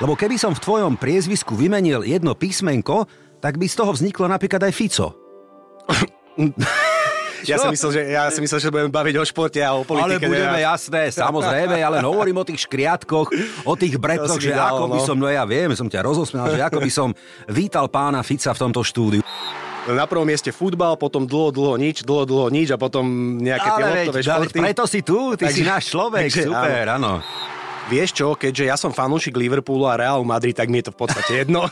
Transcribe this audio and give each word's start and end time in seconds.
Lebo 0.00 0.16
keby 0.16 0.40
som 0.40 0.56
v 0.56 0.64
tvojom 0.64 0.96
priezvisku 0.96 1.52
vymenil 1.52 2.02
jedno 2.08 2.32
písmenko, 2.32 3.04
tak 3.40 3.60
by 3.60 3.68
z 3.68 3.76
toho 3.76 3.92
vzniklo 3.92 4.26
napríklad 4.28 4.64
aj 4.64 4.72
Fico. 4.72 5.08
Ja 7.40 7.56
som 7.56 7.72
myslel, 7.72 7.90
že, 7.96 8.02
ja 8.12 8.28
som 8.28 8.44
myslel, 8.44 8.60
že 8.60 8.68
budeme 8.68 8.92
baviť 8.92 9.14
o 9.16 9.24
športe 9.24 9.60
a 9.64 9.72
o 9.72 9.80
politike. 9.80 10.28
Ale 10.28 10.28
budeme 10.28 10.60
ja... 10.60 10.76
jasné, 10.76 11.08
samozrejme, 11.08 11.80
ale 11.80 12.04
hovorím 12.04 12.36
o 12.36 12.44
tých 12.44 12.68
škriatkoch, 12.68 13.32
o 13.64 13.74
tých 13.80 13.96
breptoch, 13.96 14.36
že 14.36 14.52
dal, 14.52 14.76
ako 14.76 14.84
no. 14.84 14.92
by 14.92 15.00
som, 15.00 15.16
no 15.16 15.24
ja 15.24 15.48
viem, 15.48 15.72
som 15.72 15.88
ťa 15.88 16.04
rozosmial, 16.04 16.52
že 16.52 16.60
ako 16.60 16.84
by 16.84 16.90
som 16.92 17.08
vítal 17.48 17.88
pána 17.88 18.20
Fica 18.20 18.52
v 18.52 18.60
tomto 18.60 18.84
štúdiu. 18.84 19.24
Na 19.88 20.04
prvom 20.04 20.28
mieste 20.28 20.52
futbal, 20.52 21.00
potom 21.00 21.24
dlho, 21.24 21.48
dlho 21.48 21.74
nič, 21.80 22.04
dlho, 22.04 22.28
dlho 22.28 22.52
nič 22.52 22.68
a 22.68 22.76
potom 22.76 23.40
nejaké 23.40 23.68
tie 23.72 23.84
loptové 23.88 24.20
športy. 24.20 24.58
preto 24.60 24.84
si 24.84 25.00
tu, 25.00 25.32
ty 25.40 25.48
takže, 25.48 25.56
si 25.56 25.62
náš 25.64 25.84
človek, 25.88 26.28
takže, 26.28 26.44
super, 26.44 26.84
áno. 27.00 27.24
áno. 27.24 27.58
Vieš 27.90 28.10
čo, 28.14 28.38
keďže 28.38 28.70
ja 28.70 28.78
som 28.78 28.94
fanúšik 28.94 29.34
Liverpoolu 29.34 29.90
a 29.90 29.98
Real 29.98 30.22
Madrid, 30.22 30.54
tak 30.54 30.70
mi 30.70 30.78
je 30.78 30.88
to 30.88 30.94
v 30.94 30.98
podstate 31.02 31.32
jedno. 31.42 31.66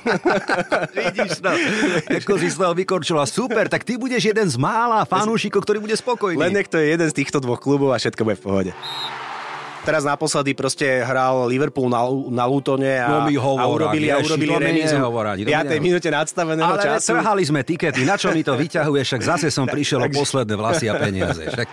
Vidíš 0.98 1.38
to, 1.38 1.50
ako 2.10 2.32
si 2.42 2.50
z 2.50 2.58
toho 2.58 2.74
vykorčila. 2.74 3.22
Super, 3.22 3.70
tak 3.70 3.86
ty 3.86 3.94
budeš 3.94 4.34
jeden 4.34 4.50
z 4.50 4.58
mála 4.58 5.06
fanúšikov, 5.06 5.62
ktorý 5.62 5.78
bude 5.78 5.94
spokojný. 5.94 6.42
Len 6.42 6.58
nech 6.58 6.66
to 6.66 6.82
je 6.82 6.90
jeden 6.90 7.06
z 7.06 7.14
týchto 7.14 7.38
dvoch 7.38 7.62
klubov 7.62 7.94
a 7.94 8.02
všetko 8.02 8.26
bude 8.26 8.34
v 8.34 8.42
pohode 8.42 8.72
teraz 9.88 10.04
naposledy 10.04 10.52
proste 10.52 10.84
hral 11.00 11.48
Liverpool 11.48 11.88
na, 11.88 12.04
na 12.28 12.44
Lutone 12.44 13.00
a, 13.00 13.24
no 13.24 13.32
hovor, 13.40 13.64
a 13.64 13.88
urobili, 13.88 14.12
a 14.12 14.20
urobili 14.20 14.52
remízu 14.52 15.00
v 15.00 15.48
5. 15.48 15.80
minúte 15.80 16.12
nadstaveného 16.12 16.76
Ale 16.76 16.84
času. 16.84 17.16
Ale 17.16 17.24
trhali 17.24 17.42
sme 17.48 17.60
tikety, 17.64 18.04
na 18.04 18.20
čo 18.20 18.28
mi 18.36 18.44
to 18.44 18.52
vyťahuje, 18.52 19.00
však 19.00 19.22
zase 19.24 19.48
som 19.48 19.64
prišiel 19.64 20.04
o 20.04 20.08
posledné 20.20 20.54
vlasy 20.60 20.92
a 20.92 21.00
peniaze. 21.00 21.48
Však 21.48 21.68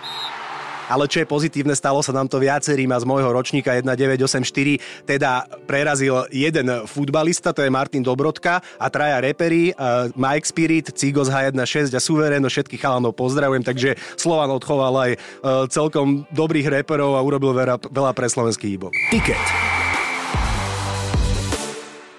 ale 0.86 1.10
čo 1.10 1.22
je 1.22 1.26
pozitívne, 1.26 1.74
stalo 1.74 2.00
sa 2.02 2.14
nám 2.14 2.30
to 2.30 2.38
viacerým 2.38 2.90
a 2.94 2.98
z 3.02 3.06
môjho 3.08 3.30
ročníka 3.30 3.74
1984 3.74 5.06
teda 5.06 5.46
prerazil 5.66 6.26
jeden 6.30 6.86
futbalista, 6.86 7.50
to 7.50 7.62
je 7.62 7.70
Martin 7.70 8.02
Dobrodka 8.02 8.62
a 8.78 8.86
traja 8.90 9.18
reperi, 9.22 9.74
uh, 9.74 10.10
Mike 10.14 10.46
Spirit, 10.46 10.94
Cigo 10.94 11.26
z 11.26 11.30
H16 11.34 11.92
a 11.94 12.00
Suvereno, 12.00 12.46
všetkých 12.46 12.82
chalanov 12.82 13.18
pozdravujem, 13.18 13.66
takže 13.66 13.98
Slovan 14.14 14.54
odchoval 14.54 14.94
aj 14.94 15.10
uh, 15.14 15.18
celkom 15.66 16.24
dobrých 16.30 16.70
reperov 16.82 17.18
a 17.18 17.20
urobil 17.22 17.52
veľa, 17.52 17.82
veľa 17.90 18.12
pre 18.14 18.26
slovenský 18.30 18.66
hýbok. 18.76 18.92
Ticket. 19.10 19.46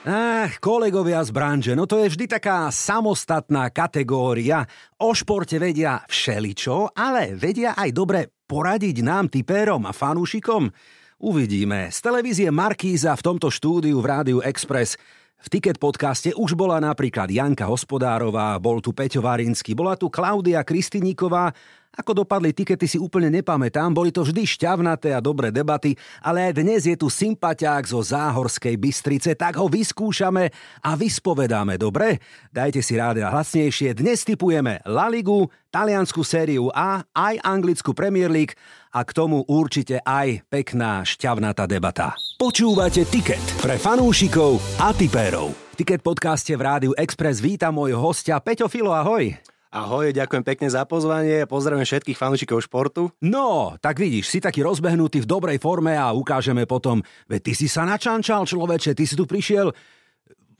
Ach, 0.07 0.63
kolegovia 0.63 1.19
z 1.19 1.35
branže, 1.35 1.75
no 1.75 1.83
to 1.83 1.99
je 1.99 2.07
vždy 2.07 2.39
taká 2.39 2.71
samostatná 2.71 3.67
kategória. 3.75 4.63
O 5.03 5.11
športe 5.11 5.59
vedia 5.59 5.99
všeličo, 6.07 6.95
ale 6.95 7.35
vedia 7.35 7.75
aj 7.75 7.89
dobre 7.91 8.36
poradiť 8.47 9.03
nám, 9.03 9.27
typérom 9.27 9.83
a 9.83 9.91
fanúšikom? 9.91 10.71
Uvidíme. 11.19 11.91
Z 11.91 11.99
televízie 11.99 12.47
Markíza 12.49 13.11
v 13.13 13.25
tomto 13.27 13.51
štúdiu 13.51 13.99
v 13.99 14.07
Rádiu 14.07 14.39
Express 14.39 14.95
v 15.37 15.47
Ticket 15.53 15.77
podcaste 15.77 16.33
už 16.33 16.57
bola 16.57 16.81
napríklad 16.81 17.29
Janka 17.29 17.69
Hospodárová, 17.69 18.57
bol 18.57 18.81
tu 18.81 18.89
Peťo 18.89 19.21
Varinsky, 19.21 19.77
bola 19.77 19.93
tu 19.93 20.09
Klaudia 20.09 20.65
Kristiníková 20.65 21.53
ako 21.97 22.23
dopadli 22.23 22.53
tikety 22.53 22.85
si 22.85 22.97
úplne 23.01 23.31
nepamätám, 23.33 23.89
boli 23.89 24.13
to 24.13 24.21
vždy 24.21 24.45
šťavnaté 24.45 25.15
a 25.15 25.23
dobré 25.23 25.49
debaty, 25.49 25.97
ale 26.21 26.51
aj 26.51 26.53
dnes 26.61 26.81
je 26.85 26.95
tu 26.99 27.09
sympatiák 27.09 27.83
zo 27.87 28.03
Záhorskej 28.03 28.77
Bystrice, 28.77 29.33
tak 29.33 29.57
ho 29.57 29.65
vyskúšame 29.65 30.51
a 30.85 30.91
vyspovedáme, 30.93 31.79
dobre? 31.81 32.21
Dajte 32.53 32.85
si 32.85 32.93
rád 32.93 33.21
a 33.25 33.33
hlasnejšie. 33.33 33.97
Dnes 33.97 34.21
typujeme 34.21 34.83
La 34.85 35.09
Ligu, 35.09 35.49
taliansku 35.73 36.21
sériu 36.21 36.69
A, 36.69 37.01
aj 37.17 37.41
anglickú 37.41 37.97
Premier 37.97 38.29
League 38.29 38.53
a 38.93 39.01
k 39.01 39.11
tomu 39.13 39.41
určite 39.49 39.97
aj 40.05 40.45
pekná 40.53 41.01
šťavnatá 41.01 41.65
debata. 41.65 42.13
Počúvate 42.37 43.09
Ticket 43.09 43.41
pre 43.57 43.81
fanúšikov 43.81 44.61
a 44.77 44.93
tipérov. 44.93 45.49
V 45.53 45.75
Ticket 45.81 46.01
podcaste 46.05 46.53
v 46.53 46.61
Rádiu 46.61 46.93
Express 46.97 47.41
víta 47.41 47.73
môjho 47.73 47.97
hostia 48.01 48.37
Peťo 48.37 48.69
Filo, 48.69 48.93
ahoj. 48.93 49.33
Ahoj, 49.77 50.09
ďakujem 50.09 50.41
pekne 50.41 50.73
za 50.73 50.89
pozvanie, 50.89 51.45
pozdravím 51.45 51.85
všetkých 51.85 52.17
fanúšikov 52.17 52.65
športu. 52.65 53.13
No, 53.21 53.77
tak 53.77 54.01
vidíš, 54.01 54.25
si 54.25 54.41
taký 54.41 54.65
rozbehnutý 54.65 55.21
v 55.21 55.29
dobrej 55.29 55.61
forme 55.61 55.93
a 55.93 56.09
ukážeme 56.17 56.65
potom, 56.65 57.05
veď 57.29 57.41
ty 57.45 57.53
si 57.53 57.69
sa 57.69 57.85
načančal 57.85 58.49
človeče, 58.49 58.97
ty 58.97 59.05
si 59.05 59.13
tu 59.13 59.29
prišiel 59.29 59.69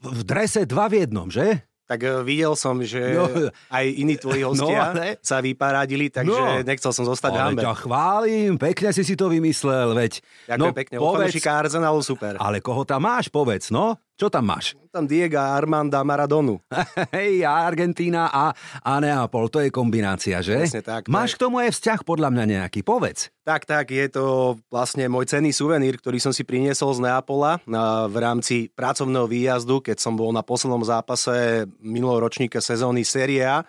v 0.06 0.20
drese 0.22 0.70
dva 0.70 0.86
v 0.86 1.02
jednom, 1.02 1.26
že? 1.26 1.66
Tak 1.90 1.98
uh, 2.06 2.22
videl 2.22 2.54
som, 2.54 2.78
že 2.78 3.18
no, 3.18 3.26
aj 3.74 3.84
iní 3.90 4.14
tvoji 4.22 4.46
no, 4.46 4.54
hostia 4.54 4.94
no, 4.94 5.02
sa 5.18 5.42
vyparadili, 5.42 6.14
takže 6.14 6.38
no, 6.38 6.62
nechcel 6.62 6.94
som 6.94 7.02
zostať 7.02 7.32
ale 7.34 7.42
hambe. 7.42 7.62
ťa 7.66 7.74
chválim, 7.74 8.54
pekne 8.54 8.94
si 8.94 9.02
si 9.02 9.18
to 9.18 9.26
vymyslel, 9.26 9.98
veď. 9.98 10.22
Ďakujem 10.46 10.62
no, 10.62 10.78
pekne, 10.78 10.94
povedz, 11.02 11.42
Arsenalu 11.42 12.00
super. 12.06 12.38
Ale 12.38 12.62
koho 12.62 12.86
tam 12.86 13.02
máš, 13.02 13.26
povedz, 13.26 13.74
no? 13.74 13.98
Čo 14.18 14.26
tam 14.26 14.50
máš? 14.50 14.74
Tam 14.90 15.06
Diego 15.06 15.38
Armanda 15.38 16.02
Maradonu. 16.02 16.58
Hej, 17.14 17.46
Argentína 17.46 18.26
a, 18.26 18.50
a 18.82 18.98
Neapol, 18.98 19.46
to 19.46 19.62
je 19.62 19.70
kombinácia, 19.70 20.42
že? 20.42 20.66
Presne 20.66 20.82
tak. 20.82 21.06
Máš 21.06 21.32
tak. 21.32 21.34
k 21.38 21.42
tomu 21.46 21.62
aj 21.62 21.70
vzťah 21.70 22.00
podľa 22.02 22.34
mňa 22.34 22.44
nejaký, 22.58 22.82
povedz. 22.82 23.30
Tak, 23.46 23.62
tak, 23.62 23.94
je 23.94 24.10
to 24.10 24.58
vlastne 24.74 25.06
môj 25.06 25.30
cenný 25.30 25.54
suvenír, 25.54 26.02
ktorý 26.02 26.18
som 26.18 26.34
si 26.34 26.42
priniesol 26.42 26.98
z 26.98 27.06
Neapola 27.06 27.62
na, 27.62 28.10
v 28.10 28.18
rámci 28.18 28.74
pracovného 28.74 29.30
výjazdu, 29.30 29.86
keď 29.86 30.02
som 30.02 30.18
bol 30.18 30.34
na 30.34 30.42
poslednom 30.42 30.82
zápase 30.82 31.70
minuloročníka 31.78 32.58
sezóny 32.58 33.06
Serie 33.06 33.46
A, 33.46 33.62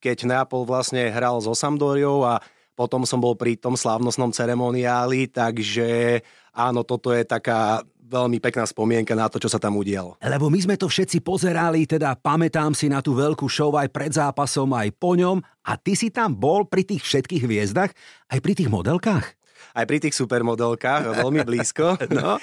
keď 0.00 0.24
Neapol 0.24 0.64
vlastne 0.64 1.12
hral 1.12 1.44
so 1.44 1.52
Sampdoriou 1.52 2.24
a 2.24 2.40
potom 2.72 3.04
som 3.04 3.20
bol 3.20 3.36
pri 3.36 3.60
tom 3.60 3.76
slávnostnom 3.76 4.32
ceremoniáli, 4.32 5.28
takže 5.28 6.24
áno, 6.56 6.88
toto 6.88 7.12
je 7.12 7.28
taká 7.28 7.84
veľmi 8.10 8.42
pekná 8.42 8.66
spomienka 8.66 9.14
na 9.14 9.30
to, 9.30 9.38
čo 9.38 9.46
sa 9.46 9.62
tam 9.62 9.78
udialo. 9.78 10.18
Lebo 10.18 10.50
my 10.50 10.58
sme 10.58 10.74
to 10.74 10.90
všetci 10.90 11.22
pozerali, 11.22 11.86
teda 11.86 12.18
pamätám 12.18 12.74
si 12.74 12.90
na 12.90 12.98
tú 12.98 13.14
veľkú 13.14 13.46
show 13.46 13.70
aj 13.78 13.88
pred 13.94 14.10
zápasom, 14.10 14.74
aj 14.74 14.90
po 14.98 15.14
ňom 15.14 15.38
a 15.62 15.72
ty 15.78 15.94
si 15.94 16.10
tam 16.10 16.34
bol 16.34 16.66
pri 16.66 16.82
tých 16.82 17.06
všetkých 17.06 17.46
hviezdach, 17.46 17.94
aj 18.28 18.38
pri 18.42 18.52
tých 18.58 18.68
modelkách? 18.68 19.39
Aj 19.74 19.84
pri 19.86 19.98
tých 20.02 20.14
supermodelkách, 20.16 21.20
veľmi 21.20 21.42
blízko. 21.46 21.96
No. 22.10 22.36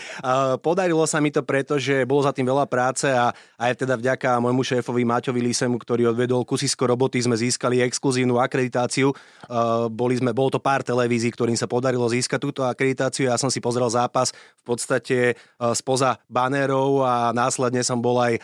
Podarilo 0.63 1.03
sa 1.05 1.19
mi 1.19 1.27
to 1.29 1.43
preto, 1.43 1.75
že 1.75 2.07
bolo 2.07 2.23
za 2.23 2.31
tým 2.31 2.47
veľa 2.47 2.65
práce 2.71 3.05
a 3.11 3.35
aj 3.59 3.83
teda 3.83 3.99
vďaka 3.99 4.39
môjmu 4.39 4.63
šéfovi 4.63 5.03
Maťovi 5.03 5.43
Lisemu, 5.43 5.75
ktorý 5.75 6.15
odvedol 6.15 6.47
kusisko 6.47 6.87
roboty, 6.87 7.19
sme 7.19 7.35
získali 7.35 7.83
exkluzívnu 7.83 8.39
akreditáciu. 8.39 9.11
Boli 9.91 10.15
sme, 10.17 10.31
bolo 10.31 10.55
to 10.55 10.63
pár 10.63 10.87
televízií, 10.87 11.29
ktorým 11.35 11.59
sa 11.59 11.67
podarilo 11.67 12.07
získať 12.07 12.39
túto 12.39 12.63
akreditáciu. 12.63 13.27
Ja 13.27 13.35
som 13.35 13.51
si 13.51 13.59
pozrel 13.59 13.91
zápas 13.91 14.31
v 14.33 14.63
podstate 14.63 15.17
spoza 15.75 16.17
banerov 16.31 17.03
a 17.03 17.35
následne 17.35 17.83
som 17.83 17.99
bol 17.99 18.17
aj 18.23 18.39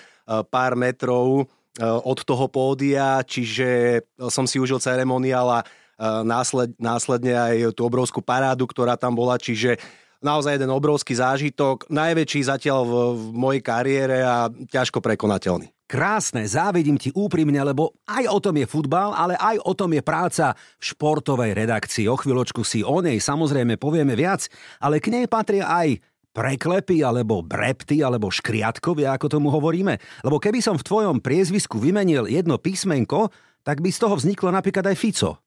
pár 0.51 0.75
metrov 0.75 1.47
od 1.81 2.19
toho 2.21 2.45
pódia, 2.53 3.25
čiže 3.25 4.01
som 4.29 4.45
si 4.45 4.61
užil 4.61 4.77
ceremoniál 4.77 5.49
a 5.49 5.65
násled, 6.01 6.75
následne 6.81 7.33
aj 7.37 7.77
tú 7.77 7.85
obrovskú 7.85 8.19
parádu, 8.19 8.65
ktorá 8.65 8.97
tam 8.97 9.13
bola, 9.13 9.37
čiže 9.37 9.77
naozaj 10.23 10.55
jeden 10.55 10.71
obrovský 10.71 11.19
zážitok, 11.19 11.91
najväčší 11.91 12.47
zatiaľ 12.47 12.81
v, 12.87 12.93
v 13.11 13.23
mojej 13.35 13.61
kariére 13.61 14.23
a 14.23 14.47
ťažko 14.47 15.03
prekonateľný. 15.03 15.67
Krásne, 15.83 16.47
závidím 16.47 16.97
ti 16.97 17.11
úprimne, 17.13 17.59
lebo 17.59 17.93
aj 18.07 18.25
o 18.31 18.39
tom 18.39 18.55
je 18.57 18.65
futbal, 18.65 19.13
ale 19.13 19.35
aj 19.37 19.61
o 19.61 19.75
tom 19.75 19.91
je 19.93 20.01
práca 20.01 20.55
v 20.79 20.83
športovej 20.95 21.53
redakcii. 21.53 22.09
O 22.09 22.17
chvíľočku 22.17 22.63
si 22.65 22.81
o 22.81 23.03
nej 23.03 23.19
samozrejme 23.19 23.77
povieme 23.77 24.15
viac, 24.15 24.47
ale 24.81 25.03
k 25.03 25.11
nej 25.11 25.27
patria 25.29 25.69
aj 25.69 25.99
preklepy, 26.33 27.05
alebo 27.05 27.45
brepty, 27.45 28.01
alebo 28.01 28.33
škriatkovia, 28.33 29.13
ako 29.13 29.37
tomu 29.37 29.53
hovoríme. 29.53 30.01
Lebo 30.25 30.41
keby 30.41 30.65
som 30.65 30.81
v 30.81 30.87
tvojom 30.87 31.21
priezvisku 31.21 31.77
vymenil 31.77 32.25
jedno 32.25 32.57
písmenko, 32.57 33.29
tak 33.61 33.83
by 33.83 33.93
z 33.93 34.01
toho 34.01 34.17
vzniklo 34.17 34.49
napríklad 34.49 34.87
aj 34.89 34.97
Fico. 34.97 35.42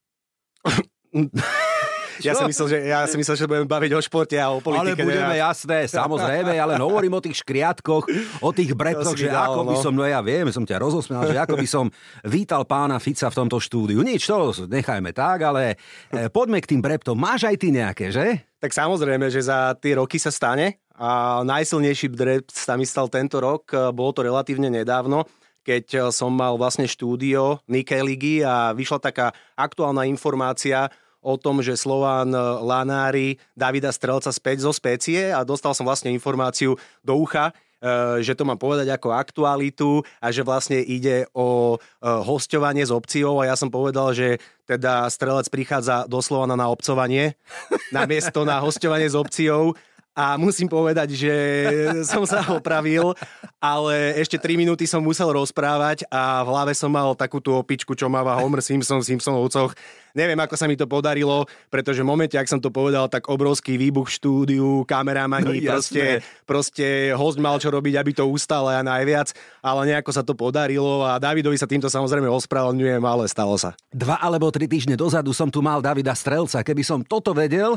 Ja 2.25 2.33
som 2.33 2.49
myslel, 2.49 2.67
že, 2.73 2.79
ja 2.89 3.05
som 3.05 3.19
myslel, 3.21 3.37
že 3.37 3.47
budeme 3.49 3.69
baviť 3.69 3.91
o 3.93 4.01
športe 4.01 4.37
a 4.41 4.49
o 4.49 4.65
politike. 4.65 5.05
Ale 5.05 5.09
budeme 5.09 5.37
ja... 5.37 5.53
jasné, 5.53 5.85
samozrejme, 5.85 6.57
ale 6.57 6.81
hovorím 6.87 7.19
o 7.19 7.21
tých 7.21 7.45
škriatkoch, 7.45 8.05
o 8.41 8.51
tých 8.57 8.73
breptoch, 8.73 9.17
že 9.17 9.29
dal, 9.29 9.53
ako 9.53 9.61
no. 9.65 9.71
by 9.73 9.77
som, 9.77 9.93
no 9.93 10.05
ja 10.09 10.21
viem, 10.25 10.49
som 10.49 10.65
ťa 10.65 10.81
rozosmial, 10.81 11.29
že 11.29 11.37
ako 11.37 11.57
by 11.61 11.69
som 11.69 11.85
vítal 12.25 12.65
pána 12.65 12.97
Fica 12.97 13.29
v 13.29 13.37
tomto 13.37 13.61
štúdiu. 13.61 14.01
Nič, 14.01 14.25
to 14.29 14.65
nechajme 14.69 15.13
tak, 15.13 15.45
ale 15.45 15.77
e, 16.09 16.29
poďme 16.33 16.63
k 16.65 16.77
tým 16.77 16.81
breptom. 16.81 17.17
Máš 17.17 17.49
aj 17.49 17.57
ty 17.61 17.69
nejaké, 17.69 18.09
že? 18.09 18.49
Tak 18.61 18.73
samozrejme, 18.73 19.29
že 19.29 19.45
za 19.45 19.77
tie 19.77 20.01
roky 20.01 20.17
sa 20.17 20.33
stane. 20.33 20.81
A 20.97 21.45
najsilnejší 21.45 22.09
brept 22.09 22.57
sa 22.57 22.73
mi 22.81 22.89
stal 22.89 23.13
tento 23.13 23.37
rok, 23.37 23.69
bolo 23.93 24.17
to 24.17 24.25
relatívne 24.25 24.73
nedávno 24.73 25.29
keď 25.67 26.15
som 26.15 26.31
mal 26.31 26.55
vlastne 26.55 26.87
štúdio 26.87 27.59
Nike 27.67 27.99
ligy 27.99 28.47
a 28.47 28.71
vyšla 28.71 29.03
taká 29.03 29.35
aktuálna 29.59 30.07
informácia 30.07 30.87
o 31.19 31.35
tom, 31.35 31.59
že 31.59 31.75
Slován 31.75 32.31
Lanári 32.63 33.43
Davida 33.59 33.91
Strelca 33.91 34.31
späť 34.31 34.63
zo 34.63 34.71
specie 34.71 35.35
a 35.35 35.43
dostal 35.43 35.75
som 35.75 35.83
vlastne 35.83 36.15
informáciu 36.15 36.79
do 37.03 37.19
ucha, 37.19 37.51
e, 37.83 38.23
že 38.23 38.39
to 38.39 38.47
mám 38.47 38.63
povedať 38.63 38.95
ako 38.95 39.11
aktualitu 39.11 40.07
a 40.23 40.31
že 40.31 40.47
vlastne 40.47 40.79
ide 40.79 41.27
o 41.35 41.83
hostovanie 41.99 42.87
s 42.87 42.95
opciou 42.95 43.43
a 43.43 43.51
ja 43.51 43.59
som 43.59 43.75
povedal, 43.75 44.15
že 44.15 44.39
teda 44.71 45.11
strelec 45.11 45.51
prichádza 45.51 46.07
doslova 46.07 46.47
na 46.47 46.71
obcovanie 46.71 47.35
na 47.97 48.07
miesto 48.07 48.47
na 48.47 48.63
hostovanie 48.63 49.11
s 49.11 49.19
opciou 49.19 49.75
a 50.17 50.41
musím 50.41 50.65
povedať, 50.65 51.13
že 51.13 51.35
som 52.11 52.25
sa 52.25 52.41
opravil, 52.57 53.13
ale 53.61 54.17
ešte 54.17 54.41
3 54.41 54.57
minúty 54.57 54.89
som 54.89 55.05
musel 55.05 55.29
rozprávať 55.29 56.09
a 56.09 56.41
v 56.41 56.49
hlave 56.49 56.73
som 56.73 56.89
mal 56.89 57.13
takú 57.13 57.37
tú 57.45 57.53
opičku, 57.53 57.93
čo 57.93 58.09
máva 58.09 58.41
Homer 58.41 58.65
Simpson 58.65 59.05
v 59.05 59.13
Simpsonovcoch. 59.13 59.77
Neviem, 60.17 60.41
ako 60.41 60.57
sa 60.57 60.65
mi 60.65 60.81
to 60.81 60.89
podarilo, 60.89 61.45
pretože 61.69 62.01
v 62.01 62.09
momente, 62.09 62.41
ak 62.41 62.49
som 62.49 62.57
to 62.57 62.73
povedal, 62.73 63.05
tak 63.05 63.29
obrovský 63.29 63.77
výbuch 63.77 64.09
v 64.09 64.17
štúdiu, 64.17 64.69
kameramani, 64.89 65.61
no, 65.61 65.77
proste, 65.77 66.25
proste 66.49 67.13
host 67.13 67.37
mal 67.37 67.61
čo 67.61 67.69
robiť, 67.69 68.01
aby 68.01 68.17
to 68.17 68.25
ustalo 68.25 68.73
a 68.73 68.81
najviac, 68.81 69.37
ale 69.61 69.93
nejako 69.93 70.11
sa 70.17 70.25
to 70.25 70.33
podarilo 70.33 71.05
a 71.05 71.21
Davidovi 71.21 71.61
sa 71.61 71.69
týmto 71.69 71.93
samozrejme 71.93 72.33
ospravedlňujem, 72.33 73.05
ale 73.05 73.29
stalo 73.29 73.61
sa. 73.61 73.77
Dva 73.93 74.17
alebo 74.17 74.49
tri 74.49 74.65
týždne 74.65 74.97
dozadu 74.97 75.37
som 75.37 75.53
tu 75.53 75.61
mal 75.61 75.85
Davida 75.85 76.17
Strelca. 76.17 76.65
Keby 76.65 76.81
som 76.81 77.05
toto 77.05 77.37
vedel, 77.37 77.77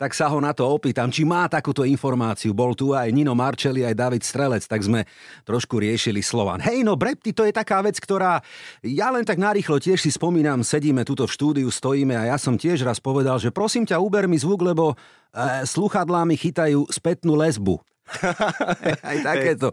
tak 0.00 0.16
sa 0.16 0.32
ho 0.32 0.40
na 0.40 0.56
to 0.56 0.64
opýtam, 0.64 1.12
či 1.12 1.28
má 1.28 1.44
takúto 1.44 1.84
informáciu. 1.84 2.56
Bol 2.56 2.72
tu 2.72 2.96
aj 2.96 3.12
Nino 3.12 3.36
Marčeli, 3.36 3.84
aj 3.84 3.92
David 3.92 4.24
Strelec, 4.24 4.64
tak 4.64 4.80
sme 4.80 5.04
trošku 5.44 5.76
riešili 5.76 6.24
Slovan. 6.24 6.56
Hej, 6.64 6.88
no 6.88 6.96
Brepty, 6.96 7.36
to 7.36 7.44
je 7.44 7.52
taká 7.52 7.84
vec, 7.84 8.00
ktorá 8.00 8.40
ja 8.80 9.12
len 9.12 9.28
tak 9.28 9.36
narýchlo 9.36 9.76
tiež 9.76 10.00
si 10.00 10.08
spomínam, 10.08 10.64
sedíme 10.64 11.04
tuto 11.04 11.28
v 11.28 11.36
štúdiu, 11.36 11.68
stojíme 11.68 12.16
a 12.16 12.32
ja 12.32 12.40
som 12.40 12.56
tiež 12.56 12.80
raz 12.80 12.96
povedal, 12.96 13.36
že 13.36 13.52
prosím 13.52 13.84
ťa, 13.84 14.00
uber 14.00 14.24
mi 14.24 14.40
zvuk, 14.40 14.64
lebo 14.64 14.96
e, 14.96 15.68
sluchadlá 15.68 16.24
mi 16.24 16.40
chytajú 16.40 16.88
spätnú 16.88 17.36
lesbu. 17.36 17.76
aj 19.10 19.16
takéto 19.20 19.68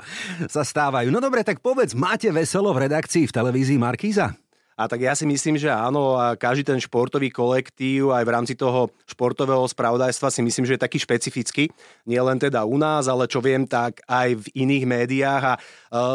sa 0.52 0.68
stávajú. 0.68 1.08
No 1.08 1.24
dobre, 1.24 1.48
tak 1.48 1.64
povedz, 1.64 1.96
máte 1.96 2.28
veselo 2.36 2.76
v 2.76 2.92
redakcii 2.92 3.32
v 3.32 3.34
televízii 3.34 3.80
Markíza? 3.80 4.36
A 4.78 4.86
tak 4.86 5.02
ja 5.02 5.18
si 5.18 5.26
myslím, 5.26 5.58
že 5.58 5.74
áno, 5.74 6.22
a 6.22 6.38
každý 6.38 6.62
ten 6.62 6.78
športový 6.78 7.34
kolektív 7.34 8.14
aj 8.14 8.22
v 8.22 8.34
rámci 8.34 8.54
toho 8.54 8.94
športového 9.10 9.66
spravodajstva 9.66 10.30
si 10.30 10.46
myslím, 10.46 10.70
že 10.70 10.78
je 10.78 10.86
taký 10.86 11.02
špecifický. 11.02 11.74
Nie 12.06 12.22
len 12.22 12.38
teda 12.38 12.62
u 12.62 12.78
nás, 12.78 13.10
ale 13.10 13.26
čo 13.26 13.42
viem, 13.42 13.66
tak 13.66 14.06
aj 14.06 14.38
v 14.38 14.46
iných 14.54 14.86
médiách. 14.86 15.44
A 15.50 15.54
e, 15.58 15.60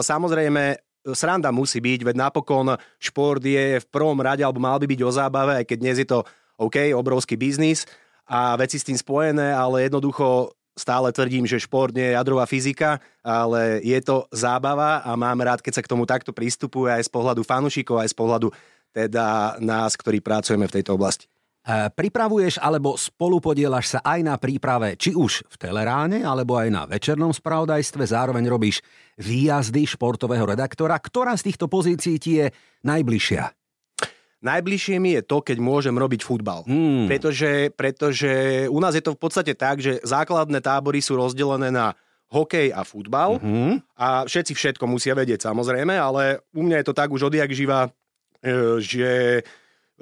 samozrejme, 0.07 0.79
sranda 1.11 1.51
musí 1.51 1.83
byť, 1.83 2.07
veď 2.07 2.17
napokon 2.17 2.79
šport 3.03 3.43
je 3.43 3.83
v 3.83 3.87
prvom 3.91 4.23
rade, 4.23 4.47
alebo 4.47 4.63
mal 4.63 4.79
by 4.79 4.87
byť 4.87 5.01
o 5.03 5.11
zábave, 5.11 5.53
aj 5.59 5.67
keď 5.67 5.79
dnes 5.83 5.97
je 5.99 6.07
to 6.07 6.23
OK, 6.63 6.95
obrovský 6.95 7.35
biznis 7.35 7.91
a 8.31 8.55
veci 8.55 8.79
s 8.79 8.87
tým 8.87 8.95
spojené, 8.95 9.51
ale 9.51 9.91
jednoducho 9.91 10.55
stále 10.73 11.13
tvrdím, 11.13 11.45
že 11.45 11.61
šport 11.61 11.93
nie 11.93 12.13
je 12.13 12.17
jadrová 12.17 12.49
fyzika, 12.49 13.01
ale 13.21 13.81
je 13.85 13.99
to 14.01 14.25
zábava 14.33 15.05
a 15.05 15.13
mám 15.17 15.41
rád, 15.45 15.61
keď 15.61 15.81
sa 15.81 15.85
k 15.85 15.91
tomu 15.93 16.09
takto 16.09 16.33
pristupuje 16.33 16.93
aj 16.93 17.07
z 17.07 17.11
pohľadu 17.13 17.45
fanúšikov, 17.45 18.01
aj 18.01 18.13
z 18.13 18.17
pohľadu 18.17 18.49
teda 18.93 19.57
nás, 19.61 19.97
ktorí 19.97 20.21
pracujeme 20.21 20.69
v 20.69 20.75
tejto 20.81 20.97
oblasti. 20.97 21.29
E, 21.63 21.89
pripravuješ 21.95 22.59
alebo 22.59 22.99
spolupodielaš 22.99 23.97
sa 23.97 24.01
aj 24.03 24.21
na 24.21 24.35
príprave, 24.37 24.99
či 24.99 25.15
už 25.15 25.47
v 25.47 25.57
Teleráne, 25.57 26.27
alebo 26.27 26.59
aj 26.59 26.69
na 26.69 26.83
večernom 26.85 27.31
spravodajstve, 27.31 28.03
zároveň 28.03 28.45
robíš 28.51 28.83
výjazdy 29.17 29.87
športového 29.87 30.45
redaktora. 30.45 30.99
Ktorá 30.99 31.39
z 31.39 31.53
týchto 31.53 31.71
pozícií 31.71 32.19
ti 32.19 32.43
je 32.43 32.47
najbližšia? 32.85 33.62
Najbližšie 34.43 34.99
mi 34.99 35.15
je 35.15 35.23
to, 35.23 35.39
keď 35.39 35.63
môžem 35.63 35.95
robiť 35.95 36.27
futbal. 36.27 36.67
Hmm. 36.67 37.07
Pretože, 37.07 37.71
pretože 37.73 38.67
u 38.67 38.79
nás 38.83 38.99
je 38.99 39.03
to 39.03 39.15
v 39.15 39.21
podstate 39.23 39.55
tak, 39.55 39.79
že 39.79 40.03
základné 40.03 40.59
tábory 40.59 40.99
sú 40.99 41.15
rozdelené 41.15 41.71
na 41.71 41.95
hokej 42.33 42.73
a 42.73 42.81
futbal 42.83 43.37
mm-hmm. 43.37 43.93
a 44.01 44.25
všetci 44.25 44.57
všetko 44.57 44.89
musia 44.89 45.13
vedieť 45.13 45.53
samozrejme, 45.53 45.93
ale 45.93 46.41
u 46.57 46.65
mňa 46.65 46.81
je 46.81 46.87
to 46.89 46.97
tak 46.97 47.13
už 47.13 47.29
odjak 47.29 47.53
živa, 47.53 47.93
e, 48.41 48.81
že 48.81 49.45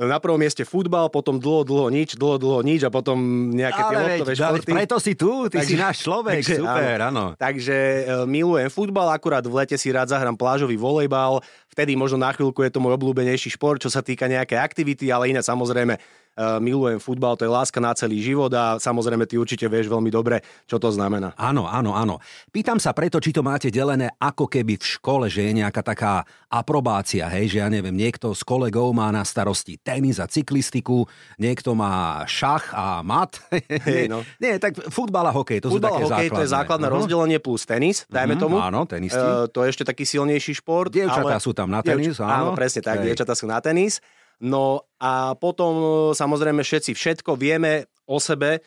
na 0.01 0.17
prvom 0.17 0.41
mieste 0.41 0.65
futbal, 0.65 1.13
potom 1.13 1.37
dlho, 1.37 1.69
dlho 1.69 1.93
nič, 1.93 2.17
dlho, 2.17 2.41
dlho 2.41 2.61
nič 2.65 2.89
a 2.89 2.91
potom 2.91 3.21
nejaké 3.53 3.81
tie 3.85 3.97
loptové 4.01 4.33
športy. 4.33 4.71
Preto 4.73 4.97
si 4.97 5.13
tu, 5.13 5.47
ty 5.53 5.61
takže, 5.61 5.69
si 5.69 5.77
náš 5.77 5.97
človek, 6.01 6.41
takže, 6.41 6.57
super, 6.57 6.97
áno. 7.05 7.25
Takže 7.37 7.77
uh, 7.77 8.25
milujem 8.25 8.73
futbal, 8.73 9.13
akurát 9.13 9.45
v 9.45 9.53
lete 9.61 9.77
si 9.77 9.93
rád 9.93 10.09
zahrám 10.09 10.41
plážový 10.41 10.81
volejbal, 10.81 11.45
vtedy 11.69 12.01
možno 12.01 12.17
na 12.17 12.33
chvíľku 12.33 12.65
je 12.65 12.73
to 12.73 12.81
môj 12.81 12.97
obľúbenejší 12.97 13.53
šport, 13.53 13.77
čo 13.77 13.93
sa 13.93 14.01
týka 14.01 14.25
nejakej 14.25 14.57
aktivity, 14.57 15.13
ale 15.13 15.37
iné 15.37 15.45
samozrejme 15.45 16.01
milujem 16.39 17.03
futbal, 17.03 17.37
to 17.37 17.45
je 17.45 17.53
láska 17.53 17.79
na 17.83 17.93
celý 17.93 18.23
život 18.23 18.49
a 18.55 18.79
samozrejme 18.81 19.27
ty 19.29 19.37
určite 19.37 19.67
vieš 19.67 19.91
veľmi 19.91 20.09
dobre, 20.09 20.41
čo 20.65 20.81
to 20.81 20.89
znamená. 20.89 21.35
Áno, 21.37 21.67
áno, 21.69 21.93
áno. 21.93 22.23
Pýtam 22.55 22.81
sa 22.81 22.95
preto, 22.97 23.21
či 23.21 23.35
to 23.35 23.45
máte 23.45 23.69
delené 23.69 24.09
ako 24.17 24.49
keby 24.49 24.81
v 24.81 24.85
škole, 24.85 25.27
že 25.29 25.45
je 25.51 25.53
nejaká 25.61 25.83
taká 25.85 26.25
aprobácia, 26.51 27.31
hej, 27.31 27.57
že 27.57 27.59
ja 27.63 27.69
neviem, 27.71 27.95
niekto 27.95 28.33
s 28.35 28.43
kolegou 28.43 28.91
má 28.91 29.13
na 29.15 29.23
starosti 29.23 29.79
tenis 29.79 30.19
a 30.19 30.27
cyklistiku, 30.27 31.07
niekto 31.39 31.77
má 31.77 32.25
šach 32.27 32.75
a 32.75 33.01
mat. 33.05 33.39
Hey, 33.81 34.11
no. 34.13 34.21
Nie, 34.43 34.61
tak 34.61 34.77
futbal 34.93 35.25
a 35.25 35.33
hokej, 35.33 35.63
to 35.65 35.73
futbal 35.73 35.79
sú 35.79 35.81
také 35.81 36.05
hokej, 36.05 36.11
základné. 36.11 36.37
to 36.37 36.43
je 36.43 36.51
základné 36.53 36.87
uh-huh. 36.91 37.01
rozdelenie 37.01 37.39
plus 37.41 37.63
tenis, 37.65 38.05
dajme 38.13 38.37
uh-huh, 38.37 38.45
tomu. 38.45 38.57
Áno, 38.61 38.85
tenisti. 38.85 39.17
Uh, 39.17 39.49
to 39.49 39.65
je 39.65 39.73
ešte 39.73 39.85
taký 39.89 40.05
silnejší 40.05 40.59
šport. 40.61 40.93
Dievčatá 40.93 41.39
ale... 41.39 41.43
sú 41.43 41.57
tam 41.57 41.73
na 41.73 41.81
tenis, 41.81 42.21
Dievč... 42.21 42.27
áno. 42.27 42.53
Áno, 42.53 42.59
presne 42.59 42.85
tak, 42.85 43.01
Hej. 43.01 43.13
dievčatá 43.13 43.33
sú 43.33 43.49
na 43.49 43.63
tenis. 43.63 44.05
No 44.41 44.89
a 44.97 45.37
potom 45.37 45.73
e, 45.77 45.87
samozrejme 46.17 46.65
všetci 46.65 46.97
všetko 46.97 47.37
vieme 47.37 47.89
o 48.09 48.17
sebe, 48.17 48.57
e, 48.57 48.61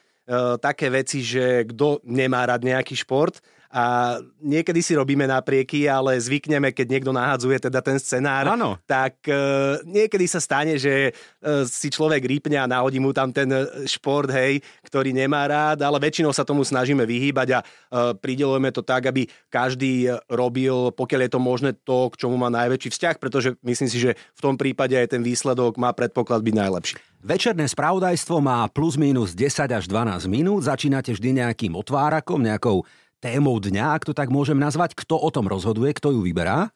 také 0.61 0.93
veci, 0.93 1.25
že 1.25 1.65
kto 1.65 2.05
nemá 2.05 2.45
rád 2.45 2.61
nejaký 2.61 2.93
šport 2.93 3.41
a 3.73 4.15
niekedy 4.37 4.85
si 4.85 4.93
robíme 4.93 5.25
naprieky, 5.25 5.89
ale 5.89 6.13
zvykneme, 6.21 6.69
keď 6.69 6.87
niekto 6.93 7.09
nahadzuje 7.09 7.57
teda 7.57 7.81
ten 7.81 7.97
scenár, 7.97 8.45
ano. 8.53 8.77
tak 8.85 9.17
uh, 9.25 9.81
niekedy 9.81 10.29
sa 10.29 10.37
stane, 10.37 10.77
že 10.77 11.09
uh, 11.09 11.65
si 11.65 11.89
človek 11.89 12.21
rýpne 12.21 12.61
a 12.61 12.69
nahodí 12.69 13.01
mu 13.01 13.09
tam 13.09 13.33
ten 13.33 13.49
šport, 13.89 14.29
hej, 14.29 14.61
ktorý 14.85 15.09
nemá 15.09 15.49
rád, 15.49 15.81
ale 15.81 15.97
väčšinou 15.97 16.29
sa 16.29 16.45
tomu 16.45 16.61
snažíme 16.61 17.01
vyhýbať 17.01 17.47
a 17.57 17.59
uh, 17.65 18.13
pridelujeme 18.13 18.69
to 18.69 18.85
tak, 18.85 19.09
aby 19.09 19.25
každý 19.49 20.13
robil, 20.29 20.93
pokiaľ 20.93 21.25
je 21.25 21.31
to 21.33 21.41
možné, 21.41 21.69
to, 21.81 22.13
k 22.13 22.19
čomu 22.21 22.37
má 22.37 22.53
najväčší 22.53 22.93
vzťah, 22.93 23.15
pretože 23.17 23.57
myslím 23.65 23.89
si, 23.89 23.97
že 23.97 24.13
v 24.37 24.41
tom 24.45 24.53
prípade 24.53 24.93
aj 24.93 25.17
ten 25.17 25.25
výsledok 25.25 25.81
má 25.81 25.89
predpoklad 25.97 26.45
byť 26.45 26.55
najlepší. 26.61 26.95
Večerné 27.23 27.71
spravodajstvo 27.71 28.43
má 28.43 28.67
plus 28.67 28.99
minus 28.99 29.31
10 29.31 29.71
až 29.71 29.87
12 29.87 30.27
minút. 30.27 30.67
Začínate 30.67 31.15
vždy 31.15 31.39
nejakým 31.39 31.71
otvárakom, 31.71 32.43
nejakou 32.43 32.83
témou 33.23 33.55
dňa, 33.63 33.95
ak 33.95 34.03
to 34.03 34.11
tak 34.11 34.27
môžem 34.27 34.59
nazvať. 34.59 34.99
Kto 34.99 35.15
o 35.15 35.31
tom 35.31 35.47
rozhoduje, 35.47 35.95
kto 35.95 36.11
ju 36.11 36.27
vyberá? 36.27 36.67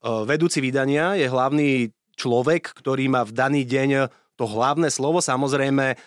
Vedúci 0.00 0.64
vydania 0.64 1.20
je 1.20 1.28
hlavný 1.28 1.92
človek, 2.16 2.72
ktorý 2.72 3.12
má 3.12 3.28
v 3.28 3.36
daný 3.36 3.62
deň 3.68 4.08
to 4.40 4.48
hlavné 4.48 4.88
slovo. 4.88 5.20
Samozrejme, 5.20 6.00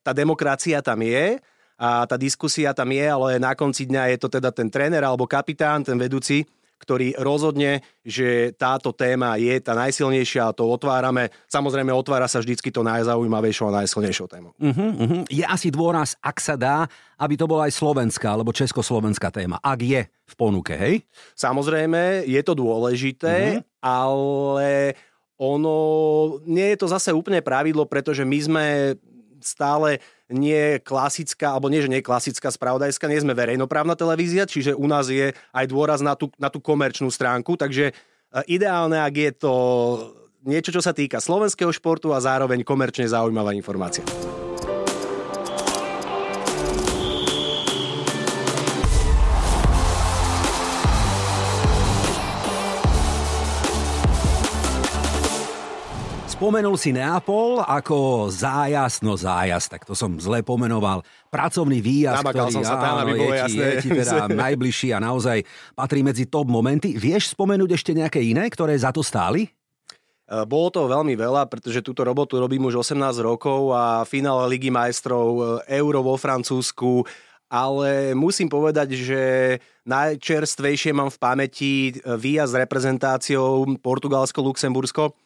tá 0.00 0.12
demokracia 0.14 0.78
tam 0.78 1.02
je 1.02 1.42
a 1.74 2.06
tá 2.06 2.14
diskusia 2.14 2.70
tam 2.70 2.94
je, 2.94 3.02
ale 3.02 3.42
na 3.42 3.58
konci 3.58 3.90
dňa 3.90 4.14
je 4.14 4.18
to 4.22 4.28
teda 4.30 4.54
ten 4.54 4.70
tréner 4.70 5.02
alebo 5.02 5.26
kapitán, 5.26 5.82
ten 5.82 5.98
vedúci, 5.98 6.46
ktorý 6.76 7.16
rozhodne, 7.16 7.80
že 8.04 8.52
táto 8.54 8.92
téma 8.92 9.40
je 9.40 9.56
tá 9.64 9.72
najsilnejšia 9.72 10.52
a 10.52 10.56
to 10.56 10.68
otvárame. 10.68 11.32
Samozrejme, 11.48 11.88
otvára 11.90 12.28
sa 12.28 12.38
vždycky 12.38 12.68
to 12.68 12.84
najzaujímavejšou 12.84 13.72
a 13.72 13.76
najsilnejšou 13.82 14.26
témou. 14.28 14.52
Uh-huh, 14.60 14.92
uh-huh. 14.92 15.22
Je 15.32 15.42
asi 15.42 15.72
dôraz, 15.72 16.14
ak 16.20 16.36
sa 16.36 16.54
dá, 16.54 16.84
aby 17.16 17.34
to 17.34 17.48
bola 17.48 17.66
aj 17.66 17.74
slovenská 17.74 18.28
alebo 18.28 18.52
československá 18.52 19.32
téma. 19.32 19.56
Ak 19.64 19.80
je 19.80 20.04
v 20.04 20.34
ponuke, 20.36 20.76
hej? 20.76 21.00
Samozrejme, 21.32 22.28
je 22.28 22.40
to 22.44 22.52
dôležité, 22.52 23.58
uh-huh. 23.58 23.80
ale 23.80 24.70
ono 25.40 25.76
nie 26.48 26.72
je 26.72 26.78
to 26.80 26.86
zase 26.88 27.12
úplne 27.12 27.40
pravidlo, 27.44 27.84
pretože 27.88 28.24
my 28.24 28.38
sme 28.40 28.64
stále 29.40 30.02
nie 30.26 30.78
klasická, 30.82 31.54
alebo 31.54 31.70
nie, 31.70 31.82
že 31.82 31.92
nie 31.92 32.02
klasická 32.04 32.50
spravodajská, 32.50 33.06
nie 33.06 33.22
sme 33.22 33.36
verejnoprávna 33.36 33.94
televízia, 33.94 34.48
čiže 34.48 34.74
u 34.74 34.86
nás 34.90 35.06
je 35.06 35.30
aj 35.54 35.66
dôraz 35.70 36.02
na 36.02 36.18
tú, 36.18 36.30
na 36.36 36.50
tú 36.50 36.58
komerčnú 36.58 37.08
stránku, 37.08 37.54
takže 37.54 37.90
e, 37.90 37.94
ideálne, 38.50 38.98
ak 38.98 39.14
je 39.14 39.32
to 39.36 39.54
niečo, 40.46 40.70
čo 40.74 40.82
sa 40.82 40.94
týka 40.94 41.22
slovenského 41.22 41.70
športu 41.70 42.14
a 42.14 42.22
zároveň 42.22 42.62
komerčne 42.62 43.06
zaujímavá 43.06 43.54
informácia. 43.54 44.02
Spomenul 56.36 56.76
si 56.76 56.92
Neapol 56.92 57.64
ako 57.64 58.28
zájazd, 58.28 59.00
no 59.00 59.16
zájazd, 59.16 59.72
tak 59.72 59.88
to 59.88 59.96
som 59.96 60.20
zle 60.20 60.44
pomenoval. 60.44 61.00
Pracovný 61.32 61.80
výjazd, 61.80 62.20
Namakal 62.20 62.52
ktorý 62.52 62.56
som 62.60 62.64
sa 62.68 62.76
tam, 62.76 62.94
aby 63.00 63.12
bolo 63.16 63.32
je, 63.32 63.40
jasné. 63.40 63.64
je 63.64 63.76
ti 63.80 63.88
teda 63.88 64.16
najbližší 64.44 64.88
a 64.92 65.00
naozaj 65.00 65.48
patrí 65.72 66.04
medzi 66.04 66.28
top 66.28 66.44
momenty. 66.52 66.92
Vieš 66.92 67.32
spomenúť 67.32 67.80
ešte 67.80 67.96
nejaké 67.96 68.20
iné, 68.20 68.52
ktoré 68.52 68.76
za 68.76 68.92
to 68.92 69.00
stáli? 69.00 69.48
E, 69.48 70.44
bolo 70.44 70.68
to 70.68 70.84
veľmi 70.84 71.16
veľa, 71.16 71.48
pretože 71.48 71.80
túto 71.80 72.04
robotu 72.04 72.36
robím 72.36 72.68
už 72.68 72.84
18 72.84 73.00
rokov 73.24 73.72
a 73.72 74.04
finále 74.04 74.44
Ligy 74.52 74.68
majstrov, 74.68 75.40
e, 75.40 75.80
Euro 75.80 76.04
vo 76.04 76.20
Francúzsku, 76.20 77.00
ale 77.48 78.12
musím 78.12 78.52
povedať, 78.52 78.92
že 78.92 79.22
najčerstvejšie 79.88 80.92
mám 80.92 81.08
v 81.08 81.16
pamäti 81.16 81.72
e, 81.96 82.12
výjazd 82.12 82.52
s 82.52 82.60
reprezentáciou 82.60 83.64
Portugalsko-Luxembursko, 83.80 85.16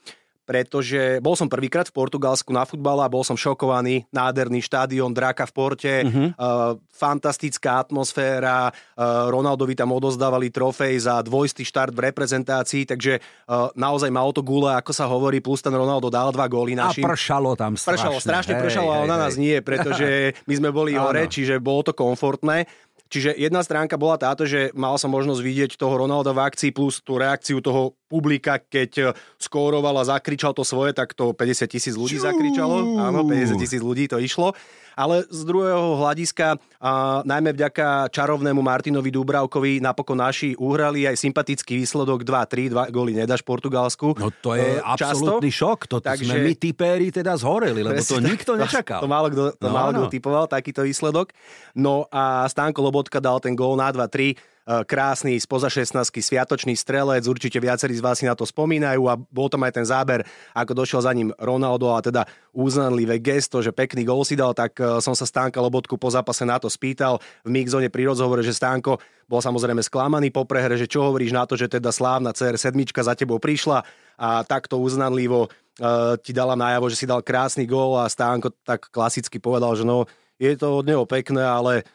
pretože 0.50 1.22
bol 1.22 1.38
som 1.38 1.46
prvýkrát 1.46 1.86
v 1.86 1.94
Portugalsku 1.94 2.50
na 2.50 2.66
futbale 2.66 3.06
a 3.06 3.12
bol 3.12 3.22
som 3.22 3.38
šokovaný. 3.38 4.10
Nádherný 4.10 4.58
štádion, 4.66 5.14
Draka 5.14 5.46
v 5.46 5.52
Porte, 5.54 5.94
uh-huh. 6.02 6.34
uh, 6.34 6.74
fantastická 6.90 7.86
atmosféra, 7.86 8.74
uh, 8.74 9.30
Ronaldovi 9.30 9.78
tam 9.78 9.94
odozdávali 9.94 10.50
trofej 10.50 11.06
za 11.06 11.22
dvojstý 11.22 11.62
štart 11.62 11.94
v 11.94 12.10
reprezentácii, 12.10 12.82
takže 12.82 13.22
uh, 13.22 13.70
naozaj 13.78 14.10
mal 14.10 14.34
to 14.34 14.42
gule, 14.42 14.74
ako 14.74 14.90
sa 14.90 15.06
hovorí, 15.06 15.38
plus 15.38 15.62
ten 15.62 15.70
Ronaldo 15.70 16.10
dal 16.10 16.34
dva 16.34 16.50
góly 16.50 16.74
našim. 16.74 17.06
A 17.06 17.14
pršalo 17.14 17.54
tam 17.54 17.78
strašne. 17.78 18.10
Pršalo, 18.10 18.18
strašne 18.18 18.54
hej, 18.58 18.62
pršalo, 18.66 18.90
ale 18.90 19.06
na 19.06 19.22
nás 19.22 19.38
nie, 19.38 19.54
pretože 19.62 20.34
my 20.50 20.54
sme 20.58 20.74
boli 20.74 20.98
hore, 20.98 21.30
čiže 21.30 21.62
bolo 21.62 21.86
to 21.86 21.92
komfortné. 21.94 22.66
Čiže 23.10 23.34
jedna 23.34 23.66
stránka 23.66 23.98
bola 23.98 24.14
táto, 24.14 24.46
že 24.46 24.70
mal 24.72 24.94
som 24.94 25.10
možnosť 25.10 25.42
vidieť 25.42 25.70
toho 25.74 26.06
Ronalda 26.06 26.30
v 26.30 26.46
akcii 26.46 26.70
plus 26.70 27.02
tú 27.02 27.18
reakciu 27.18 27.58
toho 27.58 27.98
publika, 28.06 28.62
keď 28.62 28.90
e, 29.02 29.04
skóroval 29.42 29.98
a 29.98 30.06
zakričal 30.06 30.54
to 30.54 30.62
svoje, 30.62 30.94
tak 30.94 31.18
to 31.18 31.34
50 31.34 31.66
tisíc 31.66 31.98
ľudí 31.98 32.22
zakričalo. 32.22 33.02
Áno, 33.02 33.26
50 33.26 33.58
tisíc 33.58 33.82
ľudí 33.82 34.06
to 34.06 34.22
išlo 34.22 34.54
ale 35.00 35.24
z 35.32 35.40
druhého 35.48 35.96
hľadiska, 35.96 36.60
a 36.80 37.20
najmä 37.28 37.52
vďaka 37.52 38.08
čarovnému 38.08 38.64
Martinovi 38.64 39.12
Dubravkovi, 39.12 39.84
napokon 39.84 40.16
naši 40.16 40.56
uhrali 40.56 41.04
aj 41.04 41.12
sympatický 41.20 41.76
výsledok 41.76 42.24
2-3, 42.24 42.72
2 42.72 42.88
góly 42.88 43.12
nedáš 43.12 43.44
Portugalsku. 43.44 44.16
No 44.16 44.32
to 44.32 44.56
je 44.56 44.80
e, 44.80 44.82
absolútny 44.82 45.52
šok, 45.52 45.84
to 45.84 46.00
Takže, 46.00 46.24
sme 46.24 46.40
my 46.40 46.54
typéri 46.56 47.12
teda 47.12 47.36
zhoreli, 47.36 47.84
lebo 47.84 48.00
to 48.00 48.16
nikto 48.24 48.56
nečakal. 48.56 49.04
To, 49.04 49.04
to 49.04 49.12
málo 49.12 49.28
kto, 49.28 49.42
to 49.60 49.68
no, 49.68 49.76
málo 49.76 49.90
kto 49.92 50.06
typoval, 50.08 50.48
takýto 50.48 50.80
výsledok. 50.88 51.36
No 51.76 52.08
a 52.08 52.48
Stánko 52.48 52.80
Lobotka 52.80 53.20
dal 53.20 53.44
ten 53.44 53.52
gól 53.52 53.76
na 53.76 53.92
2-3 53.92 54.40
E, 54.70 54.86
krásny 54.86 55.34
spoza 55.42 55.66
16 55.66 55.98
sviatočný 56.14 56.78
strelec, 56.78 57.26
určite 57.26 57.58
viacerí 57.58 57.98
z 57.98 58.04
vás 58.04 58.22
si 58.22 58.28
na 58.28 58.38
to 58.38 58.46
spomínajú 58.46 59.02
a 59.10 59.18
bol 59.18 59.50
tam 59.50 59.66
aj 59.66 59.72
ten 59.74 59.86
záber, 59.86 60.22
ako 60.54 60.72
došiel 60.78 61.02
za 61.02 61.10
ním 61.10 61.34
Ronaldo 61.42 61.90
a 61.90 61.98
teda 61.98 62.22
uznanlivé 62.54 63.18
gesto, 63.18 63.58
že 63.58 63.74
pekný 63.74 64.06
gol 64.06 64.22
si 64.22 64.38
dal, 64.38 64.54
tak 64.54 64.78
e, 64.78 65.02
som 65.02 65.18
sa 65.18 65.26
Stánka 65.26 65.58
Lobotku 65.58 65.98
po 65.98 66.06
zápase 66.06 66.46
na 66.46 66.62
to 66.62 66.69
spýtal 66.70 67.18
v 67.42 67.50
mixzone 67.50 67.90
pri 67.90 68.06
rozhovore, 68.06 68.40
že 68.46 68.54
Stánko 68.54 69.02
bol 69.26 69.42
samozrejme 69.42 69.82
sklamaný 69.82 70.30
po 70.30 70.46
prehre, 70.46 70.78
že 70.78 70.86
čo 70.86 71.06
hovoríš 71.10 71.34
na 71.34 71.44
to, 71.46 71.58
že 71.58 71.70
teda 71.70 71.90
slávna 71.90 72.30
CR7 72.30 72.74
za 73.02 73.14
tebou 73.18 73.42
prišla 73.42 73.82
a 74.18 74.42
takto 74.46 74.78
uznanlivo 74.78 75.46
uh, 75.46 76.14
ti 76.18 76.30
dala 76.34 76.54
najavo, 76.54 76.86
že 76.90 76.98
si 76.98 77.06
dal 77.06 77.22
krásny 77.22 77.66
gól 77.66 77.98
a 77.98 78.10
Stánko 78.10 78.54
tak 78.62 78.90
klasicky 78.90 79.42
povedal, 79.42 79.74
že 79.74 79.82
no, 79.82 80.06
je 80.40 80.54
to 80.54 80.82
od 80.82 80.86
neho 80.86 81.04
pekné, 81.04 81.42
ale 81.42 81.86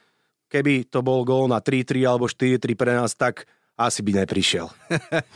keby 0.47 0.87
to 0.87 1.01
bol 1.01 1.25
gól 1.25 1.49
na 1.49 1.59
3-3 1.59 2.05
alebo 2.05 2.29
4-3 2.29 2.77
pre 2.77 2.91
nás, 2.95 3.17
tak 3.17 3.49
asi 3.75 3.99
by 3.99 4.23
neprišiel. 4.23 4.71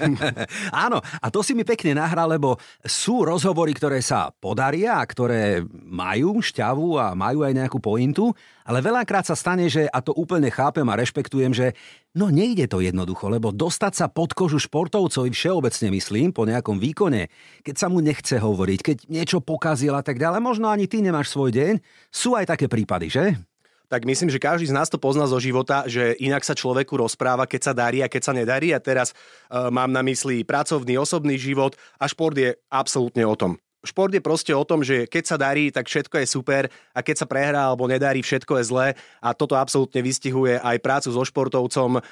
Áno, 0.87 1.03
a 1.03 1.27
to 1.27 1.43
si 1.43 1.51
mi 1.51 1.67
pekne 1.67 1.99
nahral, 1.99 2.31
lebo 2.31 2.55
sú 2.87 3.27
rozhovory, 3.27 3.75
ktoré 3.75 3.99
sa 3.99 4.31
podaria, 4.31 4.95
ktoré 5.03 5.63
majú 5.83 6.39
šťavu 6.39 6.95
a 6.95 7.11
majú 7.19 7.43
aj 7.43 7.53
nejakú 7.59 7.83
pointu, 7.83 8.31
ale 8.63 8.79
veľakrát 8.79 9.27
sa 9.27 9.35
stane, 9.35 9.67
že, 9.67 9.91
a 9.91 9.99
to 9.99 10.15
úplne 10.15 10.47
chápem 10.47 10.87
a 10.87 10.95
rešpektujem, 10.95 11.51
že 11.51 11.75
no 12.15 12.31
nejde 12.31 12.71
to 12.71 12.79
jednoducho, 12.79 13.27
lebo 13.27 13.51
dostať 13.51 13.93
sa 13.93 14.05
pod 14.07 14.31
kožu 14.31 14.55
športovcovi 14.61 15.35
všeobecne 15.35 15.91
myslím, 15.99 16.31
po 16.31 16.47
nejakom 16.47 16.79
výkone, 16.79 17.27
keď 17.67 17.75
sa 17.75 17.87
mu 17.91 17.99
nechce 17.99 18.39
hovoriť, 18.39 18.79
keď 18.79 18.97
niečo 19.11 19.43
pokazil 19.43 19.91
a 19.99 20.05
tak 20.05 20.15
ďalej, 20.15 20.39
možno 20.39 20.71
ani 20.71 20.87
ty 20.87 21.03
nemáš 21.03 21.35
svoj 21.35 21.51
deň, 21.51 21.73
sú 22.07 22.39
aj 22.39 22.55
také 22.55 22.71
prípady, 22.71 23.11
že? 23.11 23.48
Tak 23.89 24.05
myslím, 24.05 24.29
že 24.29 24.37
každý 24.37 24.69
z 24.69 24.77
nás 24.77 24.87
to 24.87 25.01
pozná 25.01 25.25
zo 25.25 25.41
života, 25.41 25.83
že 25.89 26.13
inak 26.21 26.45
sa 26.45 26.53
človeku 26.53 26.93
rozpráva, 26.93 27.49
keď 27.49 27.61
sa 27.61 27.73
darí 27.73 28.05
a 28.05 28.07
keď 28.07 28.21
sa 28.21 28.33
nedarí. 28.37 28.69
A 28.71 28.79
teraz 28.79 29.17
uh, 29.49 29.73
mám 29.73 29.89
na 29.89 30.05
mysli 30.05 30.45
pracovný, 30.45 30.95
osobný 30.95 31.41
život 31.41 31.73
a 31.97 32.05
šport 32.05 32.37
je 32.37 32.53
absolútne 32.69 33.25
o 33.25 33.33
tom. 33.33 33.57
Šport 33.79 34.11
je 34.11 34.19
proste 34.19 34.51
o 34.51 34.67
tom, 34.67 34.83
že 34.83 35.07
keď 35.07 35.23
sa 35.23 35.37
darí, 35.39 35.71
tak 35.71 35.87
všetko 35.87 36.19
je 36.19 36.27
super 36.27 36.67
a 36.91 36.99
keď 36.99 37.15
sa 37.23 37.27
prehrá 37.31 37.71
alebo 37.71 37.87
nedarí, 37.87 38.19
všetko 38.19 38.59
je 38.59 38.67
zlé 38.67 38.87
a 39.23 39.31
toto 39.31 39.55
absolútne 39.55 40.03
vystihuje 40.03 40.59
aj 40.59 40.83
prácu 40.83 41.15
so 41.15 41.23
športovcom 41.23 41.97
uh, 41.97 42.03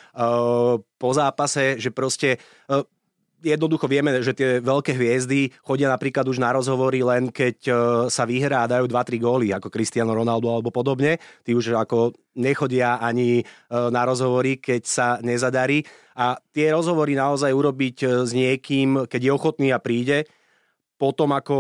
po 0.79 1.09
zápase, 1.11 1.75
že 1.75 1.91
proste 1.91 2.39
uh, 2.71 2.87
jednoducho 3.41 3.85
vieme, 3.85 4.13
že 4.25 4.33
tie 4.33 4.57
veľké 4.61 4.97
hviezdy 4.97 5.53
chodia 5.61 5.89
napríklad 5.89 6.25
už 6.25 6.41
na 6.41 6.53
rozhovory 6.53 7.05
len 7.05 7.29
keď 7.29 7.57
e, 7.67 7.71
sa 8.09 8.25
vyhrá 8.25 8.65
a 8.65 8.71
dajú 8.71 8.89
2-3 8.89 9.21
góly, 9.21 9.47
ako 9.53 9.69
Cristiano 9.69 10.17
Ronaldo 10.17 10.49
alebo 10.49 10.73
podobne. 10.73 11.21
Tí 11.45 11.53
už 11.53 11.77
ako 11.77 12.17
nechodia 12.37 12.97
ani 12.97 13.41
e, 13.41 13.43
na 13.69 14.01
rozhovory, 14.05 14.57
keď 14.57 14.81
sa 14.85 15.07
nezadarí. 15.21 15.85
A 16.17 16.37
tie 16.49 16.73
rozhovory 16.73 17.13
naozaj 17.13 17.53
urobiť 17.53 17.97
e, 18.01 18.07
s 18.25 18.31
niekým, 18.33 19.05
keď 19.05 19.21
je 19.21 19.31
ochotný 19.31 19.67
a 19.69 19.81
príde, 19.81 20.25
potom 20.97 21.29
ako 21.37 21.57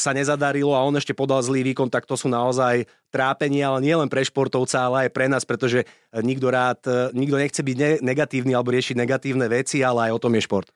sa 0.00 0.16
nezadarilo 0.16 0.72
a 0.72 0.80
on 0.80 0.96
ešte 0.96 1.12
podal 1.12 1.44
zlý 1.44 1.60
výkon, 1.60 1.92
tak 1.92 2.08
to 2.08 2.16
sú 2.16 2.32
naozaj 2.32 2.88
trápenia, 3.10 3.68
ale 3.68 3.82
nie 3.82 3.94
len 3.94 4.08
pre 4.08 4.22
športovca, 4.22 4.86
ale 4.86 4.96
aj 5.06 5.10
pre 5.10 5.26
nás, 5.26 5.42
pretože 5.44 5.84
nikto 6.14 6.48
rád, 6.48 7.12
nikto 7.12 7.36
nechce 7.36 7.60
byť 7.60 8.00
negatívny 8.00 8.54
alebo 8.54 8.70
riešiť 8.70 8.96
negatívne 8.96 9.46
veci, 9.50 9.82
ale 9.82 10.10
aj 10.10 10.12
o 10.16 10.22
tom 10.22 10.38
je 10.38 10.46
šport. 10.46 10.70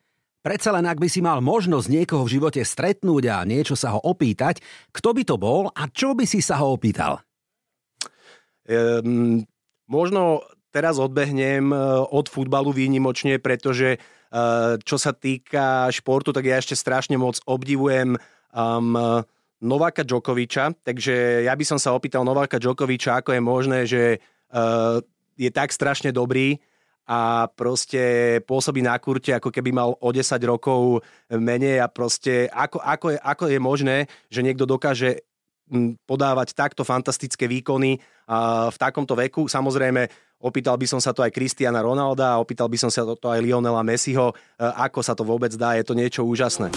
Predsa 0.45 0.77
len 0.77 0.85
ak 0.85 1.01
by 1.01 1.09
si 1.09 1.25
mal 1.25 1.41
možnosť 1.41 1.89
niekoho 1.89 2.29
v 2.29 2.37
živote 2.37 2.61
stretnúť 2.61 3.25
a 3.33 3.49
niečo 3.49 3.73
sa 3.73 3.97
ho 3.97 4.01
opýtať, 4.05 4.61
kto 4.93 5.17
by 5.17 5.23
to 5.25 5.41
bol 5.41 5.73
a 5.73 5.89
čo 5.89 6.13
by 6.13 6.29
si 6.29 6.45
sa 6.45 6.61
ho 6.61 6.77
opýtal? 6.77 7.25
Um, 8.69 9.49
možno 9.89 10.45
teraz 10.69 11.01
odbehnem 11.01 11.73
e, 11.73 11.77
od 12.13 12.29
futbalu 12.29 12.77
výnimočne, 12.77 13.41
pretože 13.41 13.97
čo 14.83 14.97
sa 14.99 15.15
týka 15.15 15.87
športu, 15.95 16.35
tak 16.35 16.51
ja 16.51 16.59
ešte 16.59 16.75
strašne 16.75 17.15
moc 17.15 17.39
obdivujem 17.47 18.19
um, 18.51 19.23
Nováka 19.63 20.03
Djokoviča, 20.03 20.75
takže 20.83 21.47
ja 21.47 21.55
by 21.55 21.65
som 21.65 21.79
sa 21.79 21.95
opýtal 21.95 22.27
Nováka 22.27 22.59
Djokoviča, 22.59 23.23
ako 23.23 23.31
je 23.37 23.43
možné, 23.43 23.79
že 23.87 24.03
uh, 24.51 24.99
je 25.39 25.51
tak 25.51 25.71
strašne 25.71 26.11
dobrý 26.11 26.59
a 27.05 27.53
proste 27.53 28.41
pôsobí 28.49 28.81
na 28.81 28.97
kurte, 28.97 29.37
ako 29.37 29.53
keby 29.53 29.71
mal 29.77 29.93
o 30.01 30.09
10 30.09 30.41
rokov 30.49 31.05
menej 31.29 31.85
a 31.85 31.87
proste 31.89 32.49
ako, 32.49 32.81
ako, 32.81 33.07
je, 33.13 33.19
ako 33.21 33.45
je 33.53 33.61
možné, 33.61 33.97
že 34.33 34.41
niekto 34.41 34.65
dokáže 34.65 35.21
podávať 36.05 36.53
takto 36.53 36.85
fantastické 36.85 37.49
výkony 37.49 37.97
a 38.29 38.69
v 38.69 38.77
takomto 38.77 39.17
veku. 39.17 39.49
Samozrejme, 39.49 40.09
opýtal 40.45 40.77
by 40.77 40.87
som 40.89 41.01
sa 41.01 41.17
to 41.17 41.25
aj 41.25 41.33
Kristiana 41.33 41.81
Ronalda, 41.81 42.41
opýtal 42.41 42.69
by 42.69 42.77
som 42.77 42.93
sa 42.93 43.05
to 43.05 43.27
aj 43.29 43.41
Lionela 43.41 43.85
Messiho, 43.85 44.33
ako 44.61 45.01
sa 45.01 45.17
to 45.17 45.25
vôbec 45.25 45.53
dá, 45.57 45.77
je 45.77 45.85
to 45.85 45.97
niečo 45.97 46.25
úžasné. 46.25 46.69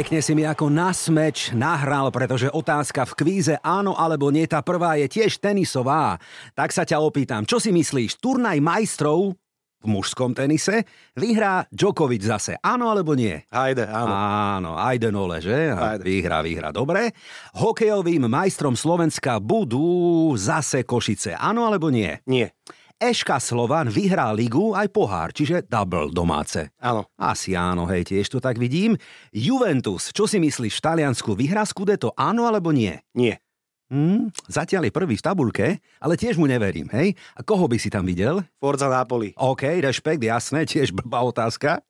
Pekne 0.00 0.24
si 0.24 0.32
mi 0.32 0.48
ako 0.48 0.72
na 0.72 0.96
smeč 0.96 1.52
nahral, 1.52 2.08
pretože 2.08 2.48
otázka 2.48 3.04
v 3.04 3.20
kvíze 3.20 3.60
áno 3.60 3.92
alebo 3.92 4.32
nie, 4.32 4.48
tá 4.48 4.64
prvá 4.64 4.96
je 4.96 5.04
tiež 5.04 5.36
tenisová. 5.36 6.16
Tak 6.56 6.72
sa 6.72 6.88
ťa 6.88 7.04
opýtam, 7.04 7.44
čo 7.44 7.60
si 7.60 7.68
myslíš, 7.68 8.16
turnaj 8.16 8.64
majstrov 8.64 9.36
v 9.36 9.86
mužskom 9.92 10.32
tenise 10.32 10.88
vyhrá 11.12 11.68
Djokovic 11.68 12.24
zase. 12.24 12.56
Áno 12.64 12.88
alebo 12.88 13.12
nie? 13.12 13.44
Ajde, 13.52 13.84
áno. 13.92 14.12
Áno, 14.16 14.70
ajde 14.80 15.12
nole, 15.12 15.36
že? 15.44 15.68
Ajde. 15.68 16.00
Vyhrá, 16.00 16.40
vyhrá. 16.40 16.72
Dobre. 16.72 17.12
Hokejovým 17.60 18.24
majstrom 18.24 18.80
Slovenska 18.80 19.36
budú 19.36 20.32
zase 20.40 20.80
Košice. 20.80 21.36
Áno 21.36 21.68
alebo 21.68 21.92
nie? 21.92 22.16
Nie. 22.24 22.56
Eška 23.00 23.40
Slovan 23.40 23.88
vyhrá 23.88 24.28
ligu 24.28 24.76
aj 24.76 24.92
pohár, 24.92 25.32
čiže 25.32 25.64
double 25.64 26.12
domáce. 26.12 26.68
Áno. 26.76 27.08
Asi 27.16 27.56
áno, 27.56 27.88
hej, 27.88 28.04
tiež 28.04 28.28
to 28.28 28.44
tak 28.44 28.60
vidím. 28.60 28.92
Juventus, 29.32 30.12
čo 30.12 30.28
si 30.28 30.36
myslíš, 30.36 30.76
v 30.76 30.84
Taliansku 30.84 31.32
vyhrá 31.32 31.64
Scudetto, 31.64 32.12
áno 32.12 32.44
alebo 32.44 32.76
nie? 32.76 33.00
Nie. 33.16 33.40
Hmm, 33.88 34.28
zatiaľ 34.52 34.92
je 34.92 34.92
prvý 34.92 35.16
v 35.16 35.24
tabulke, 35.24 35.66
ale 35.96 36.20
tiež 36.20 36.36
mu 36.36 36.44
neverím, 36.44 36.92
hej? 36.92 37.16
A 37.32 37.40
koho 37.40 37.64
by 37.72 37.80
si 37.80 37.88
tam 37.88 38.04
videl? 38.04 38.44
Forza 38.60 38.92
Napoli. 38.92 39.32
OK, 39.32 39.80
rešpekt, 39.80 40.20
jasné, 40.20 40.68
tiež 40.68 40.92
blbá 40.92 41.24
otázka. 41.24 41.80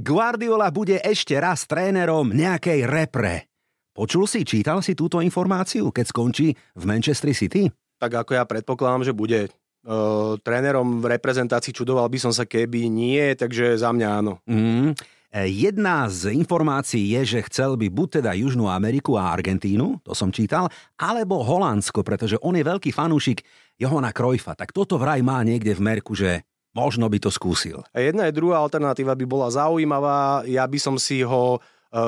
Guardiola 0.00 0.72
bude 0.72 0.96
ešte 1.04 1.36
raz 1.36 1.68
trénerom 1.68 2.32
nejakej 2.32 2.88
repre. 2.88 3.44
Počul 3.92 4.24
si, 4.24 4.40
čítal 4.40 4.80
si 4.80 4.96
túto 4.96 5.20
informáciu, 5.20 5.92
keď 5.92 6.16
skončí 6.16 6.56
v 6.56 6.82
Manchester 6.88 7.36
City? 7.36 7.68
Tak 8.00 8.24
ako 8.24 8.40
ja 8.40 8.48
predpokladám, 8.48 9.04
že 9.04 9.12
bude 9.12 9.52
Uh, 9.86 10.34
trénerom 10.42 10.98
v 10.98 11.14
reprezentácii 11.14 11.70
čudoval 11.70 12.10
by 12.10 12.18
som 12.18 12.34
sa, 12.34 12.42
keby 12.42 12.90
nie, 12.90 13.22
takže 13.38 13.78
za 13.78 13.94
mňa 13.94 14.08
áno. 14.18 14.42
Mm. 14.50 14.98
Jedna 15.46 16.08
z 16.08 16.32
informácií 16.32 17.12
je, 17.14 17.38
že 17.38 17.46
chcel 17.46 17.76
by 17.76 17.92
buď 17.92 18.08
teda 18.18 18.32
Južnú 18.34 18.66
Ameriku 18.72 19.20
a 19.20 19.30
Argentínu, 19.30 20.00
to 20.00 20.16
som 20.16 20.32
čítal, 20.32 20.72
alebo 20.96 21.44
Holandsko, 21.44 22.00
pretože 22.00 22.40
on 22.40 22.56
je 22.56 22.64
veľký 22.64 22.88
fanúšik 22.88 23.44
Johana 23.76 24.16
Krojfa. 24.16 24.56
Tak 24.56 24.72
toto 24.72 24.96
vraj 24.96 25.20
má 25.20 25.44
niekde 25.44 25.76
v 25.76 25.84
merku, 25.84 26.16
že 26.16 26.40
možno 26.72 27.04
by 27.12 27.20
to 27.20 27.28
skúsil. 27.28 27.84
Jedna 27.92 28.26
je 28.26 28.38
druhá 28.38 28.64
alternatíva 28.64 29.12
by 29.12 29.26
bola 29.28 29.52
zaujímavá. 29.52 30.48
Ja 30.48 30.64
by 30.64 30.78
som 30.80 30.96
si 30.96 31.20
ho 31.20 31.60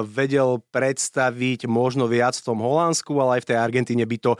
vedel 0.08 0.64
predstaviť 0.72 1.68
možno 1.68 2.08
viac 2.08 2.32
v 2.40 2.46
tom 2.48 2.64
Holandsku, 2.64 3.12
ale 3.20 3.38
aj 3.38 3.42
v 3.44 3.48
tej 3.52 3.58
Argentíne 3.60 4.04
by 4.08 4.16
to 4.24 4.32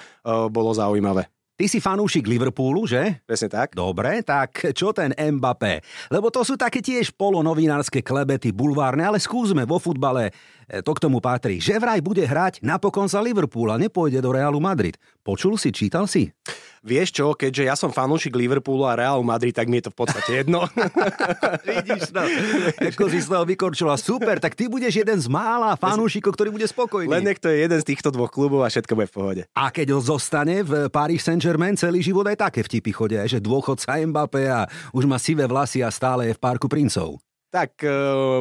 bolo 0.48 0.72
zaujímavé. 0.72 1.28
Ty 1.58 1.66
si 1.66 1.82
fanúšik 1.82 2.30
Liverpoolu, 2.30 2.86
že? 2.86 3.18
Presne 3.26 3.50
tak. 3.50 3.74
Dobre, 3.74 4.22
tak 4.22 4.70
čo 4.78 4.94
ten 4.94 5.10
Mbappé? 5.10 5.82
Lebo 6.06 6.30
to 6.30 6.46
sú 6.46 6.54
také 6.54 6.78
tiež 6.78 7.10
polonovinárske 7.18 7.98
klebety, 7.98 8.54
bulvárne, 8.54 9.02
ale 9.02 9.18
skúsme 9.18 9.66
vo 9.66 9.82
futbale, 9.82 10.30
to 10.68 10.92
k 10.92 11.02
tomu 11.02 11.18
patrí. 11.18 11.58
Že 11.58 11.80
vraj 11.80 12.00
bude 12.04 12.22
hrať 12.22 12.60
napokon 12.60 13.08
za 13.08 13.18
Liverpool 13.24 13.72
a 13.72 13.80
nepôjde 13.80 14.20
do 14.20 14.30
Realu 14.30 14.60
Madrid. 14.60 15.00
Počul 15.24 15.56
si, 15.56 15.72
čítal 15.72 16.04
si? 16.04 16.28
Vieš 16.86 17.10
čo, 17.10 17.26
keďže 17.34 17.66
ja 17.66 17.74
som 17.74 17.90
fanúšik 17.90 18.38
Liverpoolu 18.38 18.86
a 18.86 18.94
Real 18.94 19.18
Madrid, 19.26 19.50
tak 19.50 19.66
mi 19.66 19.82
je 19.82 19.90
to 19.90 19.92
v 19.94 19.98
podstate 19.98 20.30
jedno. 20.44 20.62
Vidíš 21.68 22.14
to, 22.14 22.22
ako 22.78 23.04
si 23.10 23.18
z 23.18 23.28
toho 23.28 23.42
vykorčila. 23.42 23.98
Super, 23.98 24.38
tak 24.38 24.54
ty 24.54 24.70
budeš 24.70 25.02
jeden 25.02 25.18
z 25.18 25.26
mála 25.26 25.74
fanúšikov, 25.74 26.38
ktorý 26.38 26.54
bude 26.54 26.66
spokojný. 26.70 27.10
Len 27.10 27.26
nech 27.26 27.42
to 27.42 27.50
je 27.50 27.66
jeden 27.66 27.78
z 27.82 27.88
týchto 27.88 28.14
dvoch 28.14 28.30
klubov 28.30 28.62
a 28.62 28.70
všetko 28.70 28.94
bude 28.94 29.10
v 29.10 29.14
pohode. 29.14 29.42
A 29.58 29.74
keď 29.74 29.98
ho 29.98 30.00
zostane 30.00 30.62
v 30.62 30.86
Paris 30.88 31.26
Saint-Germain, 31.26 31.74
celý 31.74 31.98
život 31.98 32.24
aj 32.30 32.48
také 32.48 32.60
vtipy 32.62 32.94
chodia, 32.94 33.26
že 33.26 33.42
dôchodca 33.42 33.98
Mbappé 33.98 34.46
a 34.46 34.70
už 34.94 35.10
má 35.10 35.18
sivé 35.18 35.50
vlasy 35.50 35.82
a 35.82 35.90
stále 35.90 36.30
je 36.30 36.36
v 36.38 36.42
parku 36.42 36.70
princov. 36.70 37.18
Tak 37.48 37.80
e, 37.80 37.88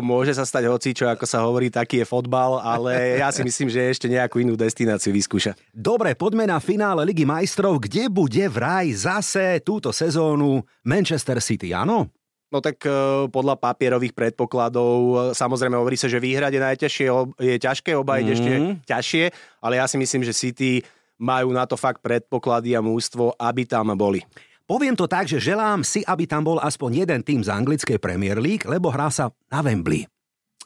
môže 0.03 0.35
sa 0.35 0.43
stať 0.43 0.67
hoci, 0.67 0.91
čo 0.91 1.07
ako 1.07 1.23
sa 1.23 1.39
hovorí, 1.47 1.71
taký 1.71 2.03
je 2.03 2.05
fotbal, 2.07 2.59
ale 2.59 2.91
ja 3.23 3.31
si 3.31 3.39
myslím, 3.39 3.71
že 3.71 3.87
ešte 3.87 4.11
nejakú 4.11 4.43
inú 4.43 4.59
destináciu 4.59 5.15
vyskúša. 5.15 5.55
Dobre, 5.71 6.11
poďme 6.11 6.43
na 6.43 6.59
finále 6.59 7.07
Ligy 7.07 7.23
majstrov, 7.23 7.79
kde 7.79 8.11
bude 8.11 8.43
vraj 8.51 8.91
zase 8.91 9.63
túto 9.63 9.95
sezónu 9.95 10.59
Manchester 10.83 11.39
City, 11.39 11.71
áno? 11.71 12.11
No 12.51 12.59
tak 12.59 12.83
e, 12.83 12.91
podľa 13.31 13.55
papierových 13.55 14.11
predpokladov, 14.11 14.99
e, 14.99 15.15
samozrejme 15.31 15.79
hovorí 15.79 15.95
sa, 15.95 16.11
že 16.11 16.19
výhrať 16.19 16.51
je 16.51 16.61
najťažšie, 16.67 17.07
je 17.39 17.55
ťažké, 17.63 17.91
oba 17.95 18.19
mm-hmm. 18.19 18.35
ešte 18.35 18.51
ťažšie, 18.91 19.23
ale 19.63 19.79
ja 19.79 19.87
si 19.87 19.95
myslím, 19.95 20.27
že 20.27 20.35
City 20.35 20.83
majú 21.15 21.49
na 21.55 21.63
to 21.63 21.79
fakt 21.79 21.99
predpoklady 21.99 22.77
a 22.77 22.83
mústvo, 22.83 23.31
aby 23.39 23.63
tam 23.63 23.91
boli. 23.97 24.19
Poviem 24.67 24.99
to 24.99 25.07
tak, 25.07 25.31
že 25.31 25.39
želám 25.39 25.79
si, 25.79 26.03
aby 26.03 26.27
tam 26.27 26.43
bol 26.43 26.59
aspoň 26.59 27.07
jeden 27.07 27.21
tým 27.23 27.39
z 27.39 27.47
anglickej 27.47 28.03
Premier 28.03 28.35
League, 28.35 28.67
lebo 28.67 28.91
hrá 28.91 29.07
sa 29.07 29.31
na 29.47 29.63
Wembley. 29.63 30.03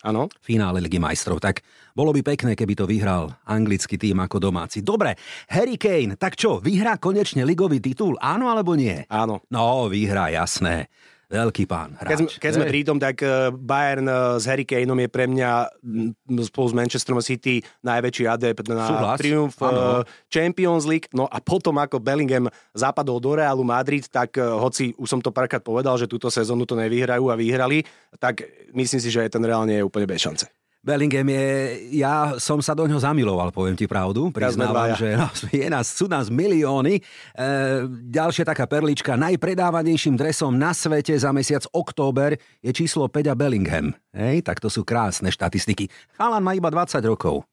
Áno. 0.02 0.26
Finále 0.42 0.82
Ligy 0.82 0.98
majstrov. 0.98 1.38
Tak 1.38 1.62
bolo 1.94 2.10
by 2.10 2.26
pekné, 2.26 2.58
keby 2.58 2.74
to 2.74 2.90
vyhral 2.90 3.30
anglický 3.46 4.02
tým 4.02 4.18
ako 4.18 4.42
domáci. 4.42 4.82
Dobre, 4.82 5.14
Harry 5.54 5.78
Kane, 5.78 6.18
tak 6.18 6.34
čo, 6.34 6.58
vyhrá 6.58 6.98
konečne 6.98 7.46
ligový 7.46 7.78
titul? 7.78 8.18
Áno 8.18 8.50
alebo 8.50 8.74
nie? 8.74 9.06
Áno. 9.06 9.46
No, 9.54 9.86
vyhrá, 9.86 10.34
jasné. 10.34 10.90
Veľký 11.32 11.64
pán 11.64 11.96
hráč. 11.96 12.12
Keď 12.12 12.18
sme, 12.20 12.28
keď 12.44 12.52
sme 12.52 12.66
pri 12.68 12.82
tom, 12.84 12.98
tak 13.00 13.24
eh, 13.24 13.48
Bayern 13.56 14.04
eh, 14.04 14.36
s 14.36 14.44
Harry 14.44 14.68
Kaneom 14.68 15.00
je 15.00 15.08
pre 15.08 15.32
mňa 15.32 15.52
spolu 16.44 16.68
s 16.68 16.76
Manchesterom 16.76 17.24
City 17.24 17.64
najväčší 17.88 18.28
adept 18.28 18.68
na 18.68 18.84
Súhlas. 18.84 19.18
triumf 19.18 19.56
ano. 19.64 20.04
Eh, 20.04 20.28
Champions 20.28 20.84
League. 20.84 21.08
No 21.16 21.32
a 21.32 21.40
potom, 21.40 21.80
ako 21.80 22.04
Bellingham 22.04 22.52
zapadol 22.76 23.24
do 23.24 23.40
Realu 23.40 23.64
Madrid, 23.64 24.04
tak 24.12 24.36
hoci 24.36 24.92
už 25.00 25.08
som 25.08 25.24
to 25.24 25.32
párkrát 25.32 25.64
povedal, 25.64 25.96
že 25.96 26.12
túto 26.12 26.28
sezónu 26.28 26.68
to 26.68 26.76
nevyhrajú 26.76 27.32
a 27.32 27.40
vyhrali, 27.40 27.88
tak 28.20 28.44
myslím 28.76 29.00
si, 29.00 29.08
že 29.08 29.32
ten 29.32 29.44
Real 29.48 29.64
nie 29.64 29.80
je 29.80 29.88
úplne 29.88 30.04
bez 30.04 30.20
šance. 30.20 30.61
Bellingham 30.82 31.30
je, 31.30 31.46
ja 32.02 32.42
som 32.42 32.58
sa 32.58 32.74
do 32.74 32.90
ňoho 32.90 32.98
zamiloval, 32.98 33.54
poviem 33.54 33.78
ti 33.78 33.86
pravdu. 33.86 34.34
Priznávam, 34.34 34.90
ja 34.90 34.98
že 34.98 35.10
no, 35.14 35.30
je 35.54 35.68
nás, 35.70 35.86
sú 35.86 36.10
nás 36.10 36.26
milióny. 36.34 36.98
E, 36.98 37.02
ďalšia 38.10 38.50
taká 38.50 38.66
perlička, 38.66 39.14
najpredávanejším 39.14 40.18
dresom 40.18 40.58
na 40.58 40.74
svete 40.74 41.14
za 41.14 41.30
mesiac 41.30 41.62
október 41.70 42.34
je 42.66 42.74
číslo 42.74 43.06
5 43.06 43.30
a 43.30 43.36
Bellingham. 43.38 43.94
Hej, 44.10 44.42
tak 44.42 44.58
to 44.58 44.74
sú 44.74 44.82
krásne 44.82 45.30
štatistiky. 45.30 45.86
Chalan 46.18 46.42
má 46.42 46.58
iba 46.58 46.74
20 46.74 46.98
rokov 47.06 47.46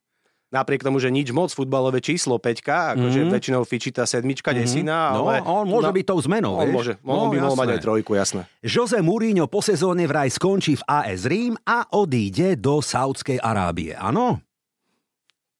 napriek 0.49 0.81
tomu, 0.81 0.97
že 0.97 1.13
nič 1.13 1.29
moc 1.33 1.53
futbalové 1.53 2.01
číslo 2.01 2.41
5, 2.41 2.97
akože 2.97 3.21
mm-hmm. 3.21 3.35
väčšinou 3.35 3.63
fičí 3.69 3.91
tá 3.93 4.09
sedmička, 4.09 4.51
mm-hmm. 4.51 4.65
desina, 4.65 5.13
no, 5.13 5.29
ale... 5.29 5.45
on 5.45 5.69
môže 5.69 5.93
no, 5.93 5.97
byť 5.97 6.05
tou 6.09 6.19
zmenou, 6.25 6.53
on 6.57 6.69
vieš? 6.69 6.77
Môže, 6.77 6.93
no, 7.05 7.13
on 7.13 7.29
by 7.29 7.39
mohol 7.45 7.59
mať 7.59 7.69
aj 7.77 7.81
trojku, 7.85 8.11
jasné. 8.17 8.41
Jose 8.65 8.99
Mourinho 9.05 9.47
po 9.47 9.61
sezóne 9.61 10.09
vraj 10.09 10.33
skončí 10.33 10.81
v 10.81 10.83
AS 10.89 11.29
Rím 11.29 11.55
a 11.69 11.85
odíde 11.93 12.57
do 12.57 12.81
Saudskej 12.81 13.41
Arábie, 13.41 13.93
áno? 13.93 14.41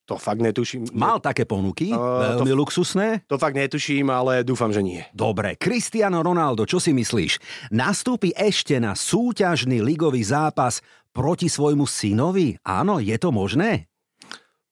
To 0.09 0.17
fakt 0.17 0.41
netuším. 0.41 0.89
Mal 0.97 1.21
také 1.21 1.45
ponuky, 1.45 1.93
uh, 1.93 2.41
veľmi 2.41 2.57
to, 2.57 2.57
luxusné? 2.57 3.29
To 3.29 3.37
fakt 3.37 3.61
netuším, 3.61 4.09
ale 4.09 4.41
dúfam, 4.41 4.73
že 4.73 4.81
nie. 4.81 5.05
Dobre, 5.13 5.61
Cristiano 5.61 6.25
Ronaldo, 6.25 6.65
čo 6.65 6.81
si 6.81 6.97
myslíš? 6.97 7.37
Nastúpi 7.77 8.33
ešte 8.33 8.81
na 8.81 8.97
súťažný 8.97 9.85
ligový 9.85 10.25
zápas 10.25 10.81
proti 11.13 11.53
svojmu 11.53 11.85
synovi? 11.85 12.57
Áno, 12.65 13.05
je 13.05 13.21
to 13.21 13.29
možné? 13.29 13.85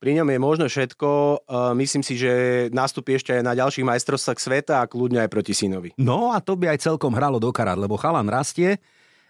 Pri 0.06 0.14
ňom 0.22 0.30
je 0.30 0.38
možno 0.38 0.64
všetko. 0.70 1.08
Myslím 1.74 2.06
si, 2.06 2.14
že 2.14 2.30
nastúpi 2.70 3.18
ešte 3.18 3.34
aj 3.34 3.42
na 3.42 3.58
ďalších 3.58 3.82
majstrovstvách 3.82 4.38
sveta 4.38 4.78
a 4.78 4.86
kľudne 4.86 5.18
aj 5.18 5.26
proti 5.34 5.50
synovi. 5.50 5.98
No 5.98 6.30
a 6.30 6.38
to 6.38 6.54
by 6.54 6.70
aj 6.70 6.86
celkom 6.86 7.10
hralo 7.10 7.42
do 7.42 7.50
karát, 7.50 7.74
lebo 7.74 7.98
chalan 7.98 8.30
rastie, 8.30 8.78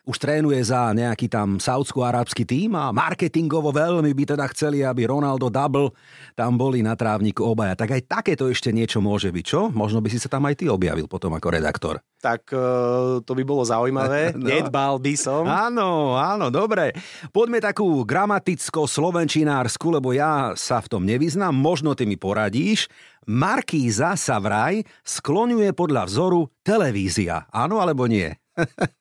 už 0.07 0.23
trénuje 0.23 0.62
za 0.62 0.95
nejaký 0.95 1.27
tam 1.27 1.59
saudsko-arabský 1.59 2.47
tým 2.47 2.79
a 2.79 2.95
marketingovo 2.95 3.75
veľmi 3.75 4.14
by 4.14 4.38
teda 4.38 4.47
chceli, 4.55 4.87
aby 4.87 5.11
Ronaldo 5.11 5.51
Double 5.51 5.90
tam 6.38 6.55
boli 6.55 6.79
na 6.79 6.95
trávniku 6.95 7.42
obaja. 7.42 7.75
Tak 7.75 7.90
aj 7.90 8.03
takéto 8.07 8.47
ešte 8.47 8.71
niečo 8.71 9.03
môže 9.03 9.35
byť, 9.35 9.45
čo? 9.45 9.66
Možno 9.75 9.99
by 9.99 10.07
si 10.07 10.23
sa 10.23 10.31
tam 10.31 10.47
aj 10.47 10.62
ty 10.62 10.71
objavil 10.71 11.11
potom 11.11 11.35
ako 11.35 11.51
redaktor. 11.51 11.99
Tak 12.23 12.55
e, 12.55 12.66
to 13.27 13.33
by 13.35 13.42
bolo 13.42 13.66
zaujímavé. 13.66 14.31
no. 14.38 14.47
Nedbal 14.47 15.03
by 15.03 15.14
som. 15.19 15.42
Áno, 15.42 16.14
áno, 16.14 16.55
dobre. 16.55 16.95
Poďme 17.35 17.59
takú 17.59 18.07
gramaticko-slovenčinársku, 18.07 19.90
lebo 19.90 20.14
ja 20.14 20.55
sa 20.55 20.79
v 20.79 20.87
tom 20.87 21.03
nevyznám. 21.03 21.51
Možno 21.51 21.99
ty 21.99 22.07
mi 22.07 22.14
poradíš. 22.14 22.87
Markíza 23.27 24.14
sa 24.14 24.38
vraj 24.38 24.87
skloňuje 25.03 25.75
podľa 25.75 26.07
vzoru 26.07 26.47
televízia. 26.62 27.51
Áno 27.51 27.83
alebo 27.83 28.07
nie? 28.07 28.31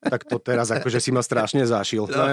Tak 0.00 0.28
to 0.28 0.36
teraz 0.38 0.68
akože 0.70 1.00
si 1.00 1.10
ma 1.10 1.24
strašne 1.24 1.64
zašil. 1.64 2.06
No, 2.06 2.24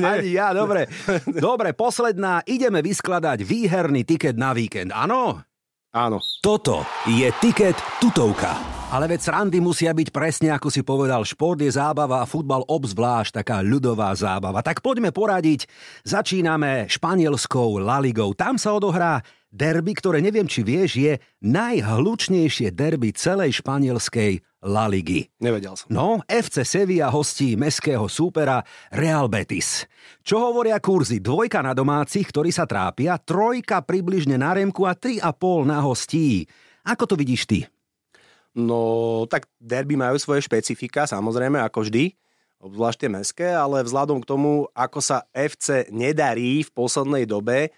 ani 0.00 0.32
ja, 0.32 0.56
dobre. 0.56 0.88
Dobre, 1.28 1.76
posledná. 1.76 2.40
Ideme 2.48 2.80
vyskladať 2.80 3.44
výherný 3.44 4.02
tiket 4.08 4.34
na 4.34 4.56
víkend, 4.56 4.90
áno? 4.90 5.44
Áno. 5.92 6.24
Toto 6.40 6.88
je 7.04 7.28
tiket 7.44 7.76
tutovka. 8.00 8.56
Ale 8.92 9.08
veď 9.08 9.24
srandy 9.24 9.56
musia 9.60 9.92
byť 9.96 10.08
presne 10.12 10.52
ako 10.52 10.68
si 10.68 10.84
povedal, 10.84 11.24
šport 11.24 11.56
je 11.56 11.72
zábava 11.72 12.20
a 12.20 12.28
futbal 12.28 12.60
obzvlášť 12.68 13.40
taká 13.40 13.64
ľudová 13.64 14.12
zábava. 14.12 14.60
Tak 14.60 14.84
poďme 14.84 15.12
poradiť. 15.16 15.64
Začíname 16.04 16.92
španielskou 16.92 17.80
La 17.80 18.00
Ligou. 18.04 18.36
Tam 18.36 18.60
sa 18.60 18.76
odohrá 18.76 19.24
derby, 19.48 19.96
ktoré 19.96 20.20
neviem, 20.20 20.44
či 20.44 20.60
vieš, 20.60 21.00
je 21.00 21.16
najhlučnejšie 21.40 22.72
derby 22.72 23.16
celej 23.16 23.64
španielskej 23.64 24.44
La 24.62 24.86
Ligy. 24.86 25.26
Nevedel 25.42 25.74
som. 25.74 25.90
No, 25.90 26.22
FC 26.30 26.62
Sevilla 26.62 27.10
hostí 27.10 27.58
meského 27.58 28.06
súpera 28.06 28.62
Real 28.94 29.26
Betis. 29.26 29.90
Čo 30.22 30.38
hovoria 30.38 30.78
kurzy? 30.78 31.18
Dvojka 31.18 31.66
na 31.66 31.74
domácich, 31.74 32.30
ktorí 32.30 32.54
sa 32.54 32.62
trápia, 32.62 33.18
trojka 33.18 33.82
približne 33.82 34.38
na 34.38 34.54
remku 34.54 34.86
a 34.86 34.94
3,5 34.94 35.66
na 35.66 35.82
hostí. 35.82 36.46
Ako 36.86 37.10
to 37.10 37.18
vidíš 37.18 37.50
ty? 37.50 37.58
No, 38.54 39.24
tak 39.26 39.50
derby 39.58 39.98
majú 39.98 40.14
svoje 40.22 40.46
špecifika, 40.46 41.10
samozrejme, 41.10 41.58
ako 41.58 41.88
vždy, 41.88 42.14
obzvlášť 42.62 42.98
tie 43.02 43.10
meské, 43.10 43.48
ale 43.50 43.82
vzhľadom 43.82 44.22
k 44.22 44.28
tomu, 44.28 44.70
ako 44.76 45.02
sa 45.02 45.26
FC 45.34 45.90
nedarí 45.90 46.62
v 46.62 46.70
poslednej 46.70 47.26
dobe, 47.26 47.74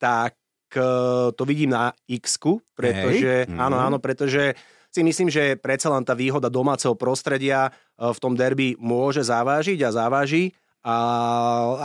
tak 0.00 0.40
eh, 0.72 1.28
to 1.36 1.42
vidím 1.44 1.76
na 1.76 1.92
x 2.08 2.40
pretože, 2.72 3.44
Hej. 3.44 3.58
áno, 3.60 3.76
mhm. 3.76 3.84
áno, 3.92 3.96
pretože 4.00 4.56
si 4.94 5.02
myslím, 5.02 5.26
že 5.26 5.58
predsa 5.58 5.90
len 5.90 6.06
tá 6.06 6.14
výhoda 6.14 6.46
domáceho 6.46 6.94
prostredia 6.94 7.66
e, 7.66 7.70
v 8.06 8.18
tom 8.22 8.38
derby 8.38 8.78
môže 8.78 9.26
zavážiť 9.26 9.82
a 9.82 9.90
závaží. 9.90 10.54
A 10.84 10.94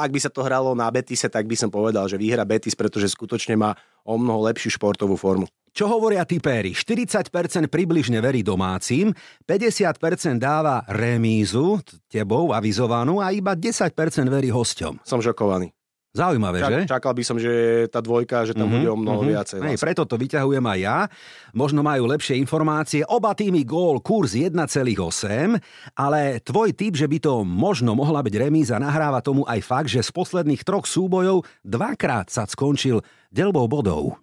ak 0.03 0.11
by 0.11 0.19
sa 0.19 0.29
to 0.29 0.43
hralo 0.43 0.75
na 0.75 0.91
Betise, 0.91 1.31
tak 1.31 1.47
by 1.47 1.55
som 1.55 1.71
povedal, 1.71 2.05
že 2.11 2.19
vyhra 2.19 2.43
Betis, 2.43 2.75
pretože 2.75 3.07
skutočne 3.15 3.55
má 3.55 3.71
o 4.03 4.19
mnoho 4.19 4.43
lepšiu 4.51 4.75
športovú 4.75 5.15
formu. 5.15 5.47
Čo 5.71 5.87
hovoria 5.87 6.27
tipéri? 6.27 6.75
40% 6.75 7.31
približne 7.71 8.19
verí 8.19 8.43
domácim, 8.43 9.15
50% 9.47 10.35
dáva 10.35 10.83
remízu, 10.91 11.79
tebou 12.11 12.51
avizovanú 12.51 13.23
a 13.23 13.31
iba 13.31 13.55
10% 13.55 13.95
verí 14.27 14.51
hosťom. 14.51 15.07
Som 15.07 15.23
žokovaný. 15.23 15.71
Zaujímavé, 16.09 16.57
Čak, 16.57 16.71
že? 16.73 16.79
Čakal 16.89 17.13
by 17.13 17.23
som, 17.23 17.37
že 17.37 17.85
tá 17.93 18.01
dvojka, 18.01 18.41
že 18.41 18.57
tam 18.57 18.65
mm-hmm, 18.65 18.81
bude 18.81 18.87
o 18.89 18.97
mnoho 18.97 19.21
mm-hmm. 19.21 19.33
viacej. 19.37 19.59
Hej, 19.61 19.77
preto 19.77 20.09
to 20.09 20.17
vyťahujem 20.17 20.65
aj 20.65 20.79
ja. 20.81 20.97
Možno 21.53 21.85
majú 21.85 22.09
lepšie 22.09 22.33
informácie. 22.41 23.05
Oba 23.05 23.37
týmy 23.37 23.61
gól, 23.61 24.01
kurz 24.01 24.33
1,8, 24.33 24.57
ale 25.93 26.41
tvoj 26.41 26.73
typ, 26.73 26.97
že 26.97 27.05
by 27.05 27.17
to 27.21 27.45
možno 27.45 27.93
mohla 27.93 28.25
byť 28.25 28.35
remíza, 28.41 28.81
nahráva 28.81 29.21
tomu 29.21 29.45
aj 29.45 29.61
fakt, 29.61 29.93
že 29.93 30.01
z 30.01 30.09
posledných 30.09 30.65
troch 30.65 30.89
súbojov 30.89 31.45
dvakrát 31.61 32.33
sa 32.33 32.49
skončil 32.49 33.05
delbou 33.29 33.69
bodov. 33.69 34.17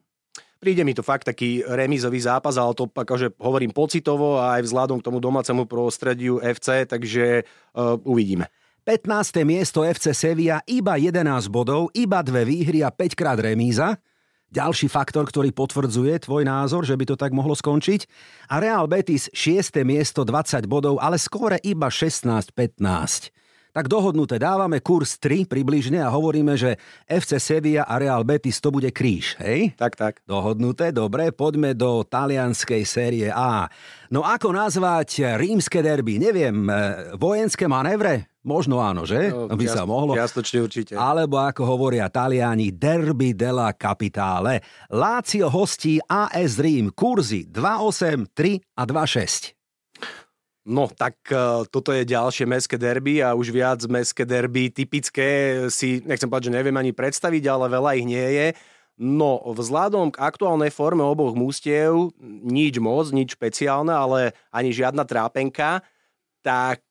Príde 0.59 0.83
mi 0.83 0.91
to 0.91 1.07
fakt 1.07 1.31
taký 1.31 1.63
remízový 1.63 2.19
zápas, 2.19 2.59
ale 2.59 2.75
to 2.75 2.91
akože 2.91 3.39
hovorím 3.39 3.71
pocitovo 3.71 4.43
a 4.43 4.59
aj 4.59 4.67
vzhľadom 4.67 4.99
k 4.99 5.07
tomu 5.07 5.23
domácemu 5.23 5.71
prostrediu 5.71 6.43
FC, 6.43 6.83
takže 6.83 7.47
uh, 7.79 7.95
uvidíme. 8.03 8.51
15. 8.87 9.43
miesto 9.43 9.83
FC 9.83 10.15
Sevilla 10.15 10.63
iba 10.63 10.95
11 10.95 11.51
bodov, 11.51 11.91
iba 11.91 12.23
dve 12.23 12.47
výhry 12.47 12.87
a 12.87 12.95
5 12.95 13.19
krát 13.19 13.35
remíza. 13.35 13.99
Ďalší 14.47 14.87
faktor, 14.87 15.27
ktorý 15.27 15.51
potvrdzuje 15.51 16.23
tvoj 16.23 16.47
názor, 16.47 16.87
že 16.87 16.95
by 16.95 17.03
to 17.03 17.19
tak 17.19 17.35
mohlo 17.35 17.59
skončiť. 17.59 18.07
A 18.47 18.63
Real 18.63 18.87
Betis 18.87 19.27
6. 19.35 19.83
miesto 19.83 20.23
20 20.23 20.71
bodov, 20.71 21.03
ale 21.03 21.19
skôr 21.19 21.59
iba 21.67 21.91
16-15 21.91 23.35
tak 23.77 23.93
dohodnuté 23.93 24.41
dávame 24.41 24.81
kurz 24.81 25.21
3 25.21 25.45
približne 25.45 26.01
a 26.01 26.09
hovoríme, 26.09 26.57
že 26.57 26.81
FC 27.05 27.37
Sevilla 27.37 27.85
a 27.85 28.01
Real 28.01 28.25
Betis 28.25 28.57
to 28.57 28.73
bude 28.73 28.89
kríž, 28.89 29.37
hej? 29.37 29.77
Tak, 29.77 30.01
tak. 30.01 30.25
Dohodnuté, 30.25 30.97
dobre, 30.97 31.29
poďme 31.29 31.77
do 31.77 32.01
talianskej 32.01 32.89
série 32.89 33.29
A. 33.29 33.69
No 34.09 34.25
ako 34.25 34.57
nazvať 34.57 35.37
rímske 35.37 35.85
derby? 35.85 36.17
Neviem, 36.17 36.65
e, 36.73 36.73
vojenské 37.21 37.69
manévre? 37.69 38.33
Možno 38.47 38.79
áno, 38.79 39.03
že? 39.03 39.35
No, 39.35 39.51
by 39.51 39.67
sa 39.67 39.83
mohlo. 39.83 40.15
Čiastočne 40.15 40.63
určite. 40.63 40.93
Alebo 40.95 41.43
ako 41.43 41.67
hovoria 41.67 42.07
Taliani, 42.07 42.71
derby 42.71 43.35
della 43.35 43.75
capitale. 43.75 44.63
Lácio 44.95 45.51
hostí 45.51 45.99
AS 45.99 46.63
Rím, 46.63 46.95
kurzy 46.95 47.51
2,8, 47.51 48.31
3 48.31 48.79
a 48.79 48.83
2,6. 48.87 49.51
No, 50.67 50.87
tak 50.91 51.19
uh, 51.35 51.67
toto 51.67 51.91
je 51.91 52.07
ďalšie 52.07 52.47
mestské 52.47 52.79
derby 52.79 53.19
a 53.19 53.35
už 53.35 53.51
viac 53.51 53.83
mestské 53.87 54.23
derby 54.23 54.71
typické 54.71 55.63
si, 55.71 56.03
nechcem 56.07 56.31
povedať, 56.31 56.51
že 56.51 56.57
neviem 56.59 56.75
ani 56.75 56.95
predstaviť, 56.95 57.43
ale 57.51 57.67
veľa 57.71 57.91
ich 57.99 58.07
nie 58.07 58.27
je. 58.31 58.47
No, 58.99 59.43
vzhľadom 59.43 60.15
k 60.15 60.23
aktuálnej 60.23 60.71
forme 60.71 61.03
oboch 61.03 61.35
mústiev, 61.35 62.15
nič 62.23 62.79
moc, 62.79 63.11
nič 63.11 63.35
špeciálne, 63.35 63.91
ale 63.91 64.39
ani 64.55 64.71
žiadna 64.71 65.03
trápenka, 65.07 65.83
tak 66.47 66.86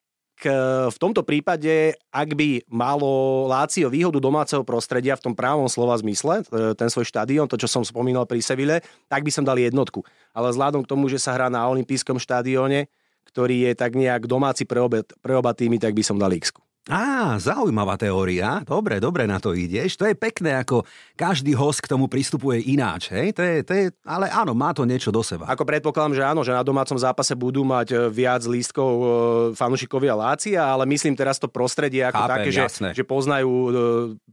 v 0.91 0.97
tomto 0.99 1.23
prípade, 1.23 1.95
ak 2.11 2.29
by 2.35 2.67
malo 2.67 3.45
Lácio 3.47 3.87
výhodu 3.87 4.19
domáceho 4.19 4.67
prostredia 4.67 5.15
v 5.15 5.31
tom 5.31 5.33
právom 5.33 5.71
slova 5.71 5.95
zmysle, 5.95 6.43
uh, 6.43 6.75
ten 6.75 6.91
svoj 6.91 7.07
štadión, 7.07 7.47
to 7.47 7.55
čo 7.55 7.71
som 7.71 7.87
spomínal 7.87 8.27
pri 8.27 8.43
Seville, 8.43 8.83
tak 9.07 9.23
by 9.23 9.31
som 9.31 9.47
dal 9.47 9.55
jednotku. 9.55 10.03
Ale 10.35 10.51
vzhľadom 10.51 10.83
k 10.83 10.91
tomu, 10.91 11.07
že 11.07 11.23
sa 11.23 11.33
hrá 11.33 11.47
na 11.47 11.63
olympijskom 11.71 12.19
štadióne, 12.19 12.91
ktorý 13.31 13.69
je 13.69 13.71
tak 13.79 13.95
nejak 13.95 14.27
domáci 14.27 14.67
pre, 14.67 14.83
obe, 14.83 15.07
pre 15.23 15.33
oba 15.33 15.55
týmy, 15.55 15.79
tak 15.79 15.95
by 15.95 16.03
som 16.03 16.19
dal 16.19 16.35
x 16.35 16.51
Á, 16.85 17.41
zaujímavá 17.41 17.97
teória. 17.97 18.61
Dobre, 18.61 19.01
dobre 19.01 19.25
na 19.25 19.41
to 19.41 19.57
ideš. 19.57 19.97
To 19.97 20.05
je 20.05 20.13
pekné, 20.13 20.61
ako 20.61 20.85
každý 21.17 21.57
host 21.57 21.81
k 21.81 21.89
tomu 21.89 22.05
pristupuje 22.05 22.61
ináč. 22.61 23.09
Hej? 23.09 23.33
To 23.33 23.41
je, 23.41 23.55
to 23.65 23.73
je, 23.73 23.85
ale 24.05 24.29
áno, 24.29 24.53
má 24.53 24.69
to 24.69 24.85
niečo 24.85 25.09
do 25.09 25.25
seba. 25.25 25.49
Ako 25.49 25.65
predpokladám, 25.65 26.13
že 26.13 26.21
áno, 26.21 26.45
že 26.45 26.53
na 26.53 26.61
domácom 26.61 26.93
zápase 26.93 27.33
budú 27.33 27.65
mať 27.65 27.87
e, 27.89 27.95
viac 28.13 28.45
lístkov 28.45 28.91
e, 29.01 29.05
fanúšikovia 29.57 30.13
Lácia, 30.13 30.61
ale 30.61 30.85
myslím 30.85 31.17
teraz 31.17 31.41
to 31.41 31.49
prostredie 31.49 32.05
ako 32.05 32.21
Chápem, 32.21 32.33
také, 32.37 32.49
že, 32.53 32.61
že 32.93 33.01
poznajú 33.01 33.49
e, 33.49 33.69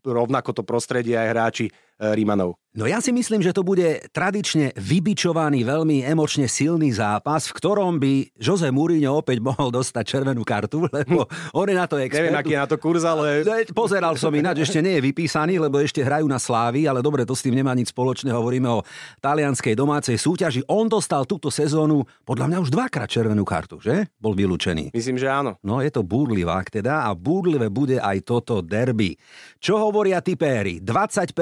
rovnako 0.04 0.52
to 0.52 0.60
prostredie 0.60 1.16
aj 1.16 1.28
hráči 1.32 1.66
Rímanov. 2.00 2.62
No 2.72 2.88
ja 2.88 3.05
si 3.05 3.12
myslím, 3.12 3.44
že 3.44 3.52
to 3.52 3.61
bude 3.61 4.09
tradične 4.16 4.72
vybičovaný, 4.81 5.61
veľmi 5.61 6.09
emočne 6.09 6.48
silný 6.48 6.88
zápas, 6.88 7.52
v 7.52 7.57
ktorom 7.61 8.00
by 8.00 8.33
Jose 8.40 8.72
Mourinho 8.72 9.20
opäť 9.20 9.44
mohol 9.44 9.68
dostať 9.68 10.00
červenú 10.00 10.40
kartu, 10.40 10.88
lebo 10.96 11.28
on 11.52 11.68
je 11.68 11.76
na 11.76 11.85
to 11.85 12.00
expert. 12.00 12.33
Neviem, 12.33 12.40
aký 12.40 12.57
je 12.57 12.62
na 12.64 12.68
to 12.72 12.81
kurz, 12.81 13.05
ale... 13.05 13.44
Pozeral 13.76 14.16
som 14.16 14.33
ináč, 14.33 14.64
ešte 14.64 14.81
nie 14.81 14.96
je 14.96 15.05
vypísaný, 15.05 15.61
lebo 15.61 15.85
ešte 15.85 16.00
hrajú 16.00 16.24
na 16.24 16.40
Slávy, 16.40 16.88
ale 16.88 17.05
dobre, 17.05 17.28
to 17.28 17.37
s 17.37 17.44
tým 17.44 17.61
nemá 17.61 17.76
nič 17.76 17.92
spoločné, 17.92 18.33
hovoríme 18.33 18.72
o 18.72 18.81
talianskej 19.20 19.76
domácej 19.76 20.16
súťaži. 20.16 20.64
On 20.72 20.88
dostal 20.88 21.28
túto 21.28 21.52
sezónu 21.52 22.09
podľa 22.24 22.57
mňa 22.57 22.59
už 22.64 22.72
dvakrát 22.72 23.05
červenú 23.12 23.44
kartu, 23.44 23.85
že? 23.85 24.09
Bol 24.16 24.33
vylúčený. 24.33 24.96
Myslím, 24.96 25.20
že 25.20 25.28
áno. 25.28 25.61
No 25.61 25.85
je 25.85 25.92
to 25.92 26.00
búrlivák 26.00 26.72
teda 26.72 27.05
a 27.05 27.12
búrlivé 27.12 27.68
bude 27.68 28.00
aj 28.00 28.24
toto 28.24 28.64
derby. 28.64 29.12
Čo 29.61 29.76
hovoria 29.76 30.24
tipéry? 30.24 30.81
25% 30.81 31.37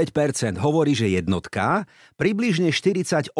hovorí, 0.56 0.96
že 0.96 1.10
je 1.10 1.20
jednotka, 1.20 1.84
približne 2.16 2.72
48%, 2.72 3.32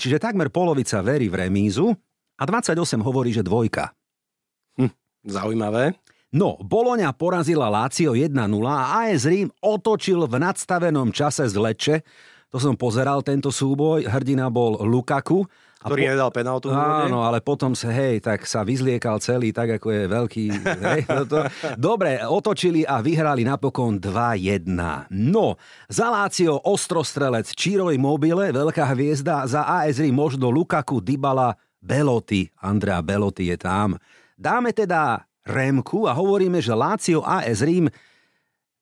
čiže 0.00 0.16
takmer 0.16 0.48
polovica 0.48 1.04
verí 1.04 1.28
v 1.28 1.46
remízu 1.46 1.92
a 2.36 2.42
28 2.44 3.00
hovorí, 3.04 3.32
že 3.32 3.44
dvojka. 3.44 3.92
Hm, 4.80 4.92
zaujímavé. 5.28 5.96
No, 6.36 6.58
Boloňa 6.60 7.14
porazila 7.16 7.70
Lácio 7.70 8.12
1-0 8.12 8.34
a 8.66 9.08
AS 9.08 9.24
Rím 9.24 9.48
otočil 9.62 10.26
v 10.26 10.36
nadstavenom 10.36 11.14
čase 11.14 11.48
z 11.48 11.54
Leče. 11.56 11.96
To 12.50 12.58
som 12.60 12.76
pozeral 12.76 13.24
tento 13.24 13.48
súboj, 13.48 14.04
hrdina 14.04 14.52
bol 14.52 14.80
Lukaku 14.84 15.46
ktorý 15.84 16.02
po... 16.02 16.08
nedal 16.08 16.30
penaltu. 16.32 16.66
Áno, 16.72 17.20
ale 17.20 17.44
potom 17.44 17.76
sa, 17.76 17.92
hej, 17.92 18.24
tak 18.24 18.48
sa 18.48 18.64
vyzliekal 18.64 19.20
celý, 19.20 19.52
tak 19.52 19.76
ako 19.76 19.88
je 19.92 20.04
veľký. 20.08 20.44
hej, 20.96 21.02
to... 21.28 21.44
Dobre, 21.76 22.24
otočili 22.24 22.82
a 22.88 23.04
vyhrali 23.04 23.44
napokon 23.44 24.00
2-1. 24.00 24.64
No, 25.12 25.60
za 25.86 26.08
Lácio 26.08 26.56
ostrostrelec 26.64 27.52
Číroj 27.52 27.94
Mobile, 28.00 28.56
veľká 28.56 28.88
hviezda, 28.96 29.44
za 29.44 29.68
AS 29.68 30.00
možno 30.08 30.48
Lukaku, 30.48 31.04
Dybala, 31.04 31.52
Beloty. 31.76 32.48
Andrea 32.64 33.04
Beloty 33.04 33.52
je 33.52 33.56
tam. 33.60 34.00
Dáme 34.34 34.72
teda 34.72 35.28
Remku 35.46 36.10
a 36.10 36.12
hovoríme, 36.16 36.58
že 36.58 36.74
Lácio 36.74 37.22
AS 37.22 37.62
Rím 37.62 37.86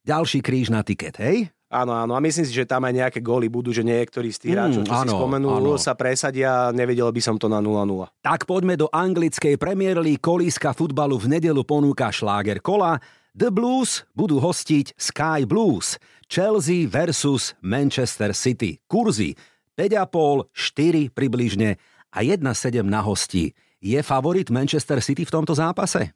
ďalší 0.04 0.40
kríž 0.40 0.72
na 0.72 0.80
tiket, 0.80 1.20
hej? 1.20 1.52
Áno, 1.74 1.90
áno. 1.90 2.14
A 2.14 2.22
myslím 2.22 2.46
si, 2.46 2.54
že 2.54 2.62
tam 2.62 2.86
aj 2.86 2.94
nejaké 2.94 3.18
góly 3.18 3.50
budú, 3.50 3.74
že 3.74 3.82
niektorí 3.82 4.30
z 4.30 4.46
tých 4.46 4.52
hráčov, 4.54 4.86
čo 4.86 4.94
mm, 4.94 5.00
áno, 5.02 5.10
si 5.10 5.18
spomenul, 5.18 5.50
áno. 5.58 5.74
sa 5.74 5.98
presadia. 5.98 6.70
Nevedel 6.70 7.10
by 7.10 7.18
som 7.18 7.34
to 7.34 7.50
na 7.50 7.58
0-0. 7.58 7.90
Tak 8.22 8.46
poďme 8.46 8.78
do 8.78 8.86
anglickej 8.94 9.58
Premier 9.58 9.98
League. 9.98 10.22
Kolíska 10.22 10.70
futbalu 10.70 11.18
v 11.18 11.34
nedelu 11.34 11.66
ponúka 11.66 12.14
šláger 12.14 12.62
kola. 12.62 13.02
The 13.34 13.50
Blues 13.50 14.06
budú 14.14 14.38
hostiť 14.38 14.94
Sky 14.94 15.42
Blues. 15.42 15.98
Chelsea 16.30 16.86
versus 16.86 17.58
Manchester 17.58 18.30
City. 18.30 18.78
Kurzy 18.86 19.34
5,5, 19.74 20.54
4 20.54 21.10
približne 21.10 21.74
a 22.14 22.22
1,7 22.22 22.86
na 22.86 23.02
hosti. 23.02 23.50
Je 23.82 23.98
favorit 24.06 24.46
Manchester 24.48 25.02
City 25.02 25.26
v 25.26 25.34
tomto 25.34 25.58
zápase? 25.58 26.14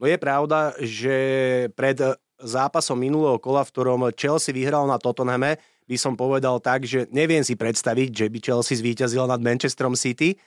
No 0.00 0.06
je 0.06 0.16
pravda, 0.16 0.72
že 0.80 1.16
pred 1.76 1.98
zápasom 2.42 2.96
minulého 2.98 3.36
kola, 3.38 3.62
v 3.62 3.72
ktorom 3.72 4.00
Chelsea 4.16 4.56
vyhral 4.56 4.88
na 4.88 4.96
Tottenhame, 4.96 5.60
by 5.90 5.96
som 5.98 6.14
povedal 6.14 6.62
tak, 6.62 6.86
že 6.86 7.10
neviem 7.10 7.42
si 7.42 7.58
predstaviť, 7.58 8.08
že 8.14 8.26
by 8.30 8.38
Chelsea 8.38 8.78
zvíťazila 8.78 9.26
nad 9.26 9.42
Manchesterom 9.42 9.98
City. 9.98 10.38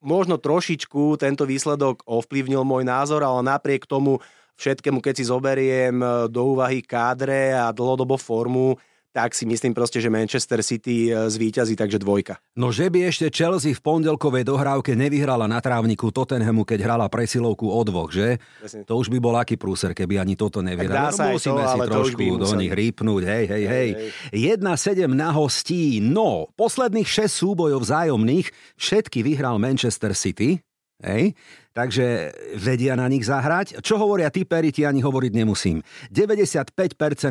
Možno 0.00 0.40
trošičku 0.40 1.20
tento 1.20 1.44
výsledok 1.44 2.00
ovplyvnil 2.08 2.64
môj 2.64 2.88
názor, 2.88 3.20
ale 3.20 3.44
napriek 3.44 3.84
tomu 3.84 4.16
všetkému, 4.56 5.04
keď 5.04 5.14
si 5.20 5.28
zoberiem 5.28 6.00
do 6.32 6.56
úvahy 6.56 6.80
kádre 6.80 7.52
a 7.52 7.68
dlhodobo 7.68 8.16
formu, 8.16 8.80
tak 9.18 9.34
si 9.34 9.50
myslím 9.50 9.74
proste, 9.74 9.98
že 9.98 10.06
Manchester 10.06 10.62
City 10.62 11.10
e, 11.10 11.26
zvíťazí, 11.26 11.74
takže 11.74 11.98
dvojka. 11.98 12.38
No 12.54 12.70
že 12.70 12.86
by 12.86 13.10
ešte 13.10 13.26
Chelsea 13.34 13.74
v 13.74 13.82
pondelkovej 13.82 14.46
dohrávke 14.46 14.94
nevyhrala 14.94 15.50
na 15.50 15.58
trávniku 15.58 16.14
Tottenhamu, 16.14 16.62
keď 16.62 16.86
hrala 16.86 17.10
presilovku 17.10 17.66
o 17.66 17.82
dvoch, 17.82 18.14
že? 18.14 18.38
Presne. 18.62 18.86
To 18.86 18.94
už 18.94 19.10
by 19.10 19.18
bol 19.18 19.34
aký 19.34 19.58
prúser, 19.58 19.90
keby 19.90 20.22
ani 20.22 20.38
toto 20.38 20.62
nevyhrala. 20.62 21.10
No, 21.10 21.34
musíme 21.34 21.66
to, 21.66 21.74
si 21.74 21.78
trošku 21.90 22.26
do 22.38 22.50
nich 22.54 22.70
rýpnúť, 22.70 23.22
hej, 23.26 23.44
hej, 23.50 23.64
hej. 23.66 23.88
hej. 24.30 24.54
1-7 24.62 25.10
na 25.10 25.34
hostí, 25.34 25.98
no, 25.98 26.54
posledných 26.54 27.10
6 27.10 27.26
súbojov 27.26 27.82
vzájomných 27.82 28.46
všetky 28.78 29.26
vyhral 29.26 29.58
Manchester 29.58 30.14
City, 30.14 30.62
Hej? 30.98 31.38
Takže 31.70 32.34
vedia 32.58 32.98
na 32.98 33.06
nich 33.06 33.22
zahrať. 33.22 33.78
Čo 33.86 34.02
hovoria 34.02 34.34
typeri, 34.34 34.74
ti 34.74 34.82
ani 34.82 34.98
hovoriť 34.98 35.30
nemusím. 35.30 35.78
95% 36.10 36.74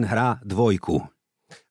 hrá 0.07 0.39
dvojku. 0.39 1.16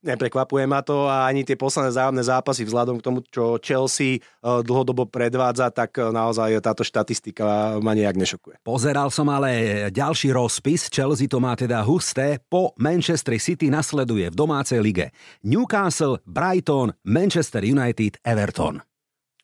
Neprekvapuje 0.00 0.64
ma 0.64 0.80
to 0.80 1.04
a 1.04 1.28
ani 1.28 1.44
tie 1.44 1.58
posledné 1.58 1.92
zájomné 1.92 2.22
zápasy 2.24 2.64
vzhľadom 2.64 2.96
k 2.96 3.04
tomu, 3.04 3.18
čo 3.28 3.60
Chelsea 3.60 4.16
e, 4.16 4.20
dlhodobo 4.40 5.04
predvádza, 5.04 5.68
tak 5.68 6.00
e, 6.00 6.08
naozaj 6.08 6.64
táto 6.64 6.80
štatistika 6.80 7.76
ma 7.84 7.92
nejak 7.92 8.16
nešokuje. 8.16 8.64
Pozeral 8.64 9.12
som 9.12 9.28
ale 9.28 9.92
ďalší 9.92 10.32
rozpis, 10.32 10.88
Chelsea 10.88 11.28
to 11.28 11.42
má 11.42 11.52
teda 11.52 11.84
husté, 11.84 12.40
po 12.48 12.72
Manchester 12.80 13.36
City 13.36 13.68
nasleduje 13.68 14.32
v 14.32 14.36
domácej 14.36 14.80
lige 14.80 15.12
Newcastle, 15.44 16.24
Brighton, 16.24 16.96
Manchester 17.04 17.60
United, 17.60 18.16
Everton. 18.24 18.80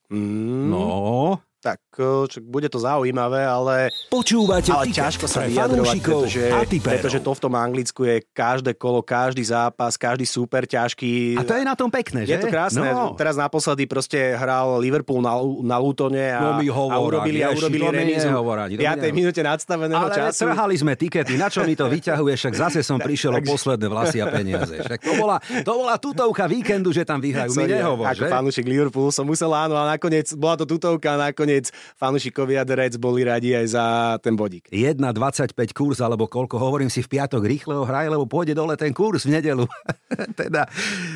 Mm. 0.09 0.69
No, 0.73 1.41
tak 1.63 1.79
čo, 2.27 2.43
bude 2.43 2.67
to 2.67 2.83
zaujímavé, 2.83 3.47
ale, 3.47 3.95
Počúvate 4.11 4.75
ale 4.75 4.91
ťažko 4.91 5.31
sa 5.31 5.47
vyjadrovať, 5.47 5.97
pretože, 6.03 6.45
pretože 6.83 7.19
to 7.23 7.31
v 7.31 7.41
tom 7.41 7.55
Anglicku 7.55 8.03
je 8.03 8.27
každé 8.35 8.75
kolo, 8.75 8.99
každý 8.99 9.47
zápas, 9.47 9.95
každý 9.95 10.27
super 10.27 10.67
ťažký. 10.67 11.39
A 11.39 11.47
to 11.47 11.55
je 11.55 11.63
na 11.63 11.79
tom 11.79 11.87
pekné, 11.87 12.27
že? 12.27 12.35
Je 12.35 12.39
to 12.43 12.51
krásne. 12.51 12.83
No. 12.83 13.15
Teraz 13.15 13.39
naposledy 13.39 13.87
proste 13.87 14.35
hral 14.35 14.83
Liverpool 14.83 15.23
na, 15.23 15.39
na 15.63 15.79
Lutone 15.79 16.35
a, 16.35 16.59
no 16.59 16.67
a 16.67 16.97
urobili, 16.99 17.47
a 17.47 17.55
urobili 17.55 17.87
remízu 17.87 18.27
v 18.27 18.83
5. 18.83 19.13
minúte 19.15 19.39
nadstaveného 19.39 20.11
ale 20.11 20.19
času. 20.19 20.51
Trhali 20.51 20.75
sme 20.75 20.99
tikety, 20.99 21.39
na 21.39 21.47
čo 21.47 21.63
mi 21.63 21.79
to 21.79 21.87
vyťahuje, 21.87 22.35
však 22.35 22.55
zase 22.59 22.79
som 22.83 22.99
prišiel 22.99 23.39
o 23.39 23.41
posledné 23.45 23.87
vlasy 23.87 24.19
a 24.19 24.27
peniaze. 24.27 24.83
Však 24.83 24.99
to 24.99 25.13
bola, 25.15 25.39
to 25.63 25.73
bola 25.79 25.95
tutovka 26.01 26.51
víkendu, 26.51 26.91
že 26.91 27.07
tam 27.07 27.23
vyhrajú. 27.23 27.55
Mi 27.55 27.69
nehovor, 27.69 28.11
Ako 28.11 28.27
fanúšik 28.27 28.67
Liverpoolu 28.67 29.13
som 29.15 29.29
musel 29.29 29.53
áno, 29.53 29.77
a 29.77 29.85
nakoniec 29.87 30.33
bola 30.35 30.57
to 30.59 30.65
tutovka, 30.65 31.15
nakoniec 31.21 31.52
nakoniec 31.53 31.69
fanúšikovia 32.01 32.65
The 32.65 32.75
Reds 32.81 32.97
boli 32.97 33.29
radi 33.29 33.53
aj 33.53 33.67
za 33.69 33.85
ten 34.25 34.33
bodík. 34.33 34.73
1,25 34.73 35.53
kurz, 35.77 36.01
alebo 36.01 36.25
koľko, 36.25 36.57
hovorím 36.57 36.89
si 36.89 37.05
v 37.05 37.19
piatok 37.19 37.45
rýchle 37.45 37.77
ho 37.77 37.85
hraj, 37.85 38.09
lebo 38.09 38.25
pôjde 38.25 38.57
dole 38.57 38.73
ten 38.81 38.97
kurz 38.97 39.29
v 39.29 39.37
nedelu. 39.37 39.69
teda, 40.41 40.65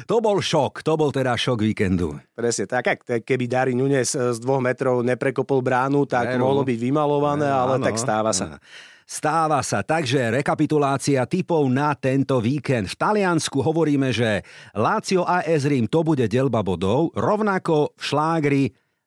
to 0.04 0.20
bol 0.20 0.36
šok, 0.36 0.84
to 0.84 0.92
bol 1.00 1.08
teda 1.08 1.32
šok 1.32 1.64
víkendu. 1.64 2.20
Presne 2.36 2.68
tak, 2.68 2.84
ak 3.00 3.24
keby 3.24 3.48
Dari 3.48 3.72
Nunes 3.72 4.12
z 4.12 4.36
dvoch 4.36 4.60
metrov 4.60 5.00
neprekopol 5.00 5.64
bránu, 5.64 6.04
tak 6.04 6.36
Veru. 6.36 6.44
mohlo 6.44 6.62
byť 6.66 6.78
vymalované, 6.78 7.48
ale 7.48 7.80
áno, 7.80 7.84
tak 7.84 7.96
stáva 7.96 8.36
sa. 8.36 8.60
Stáva 9.06 9.62
sa, 9.62 9.86
takže 9.86 10.34
rekapitulácia 10.34 11.22
typov 11.30 11.62
na 11.70 11.94
tento 11.94 12.42
víkend. 12.42 12.90
V 12.90 12.98
Taliansku 12.98 13.62
hovoríme, 13.62 14.10
že 14.10 14.42
Lazio 14.74 15.22
a 15.22 15.46
Rím 15.46 15.86
to 15.86 16.02
bude 16.02 16.26
delba 16.26 16.66
bodov, 16.66 17.14
rovnako 17.14 17.94
v 17.94 18.02
šlágri 18.02 18.64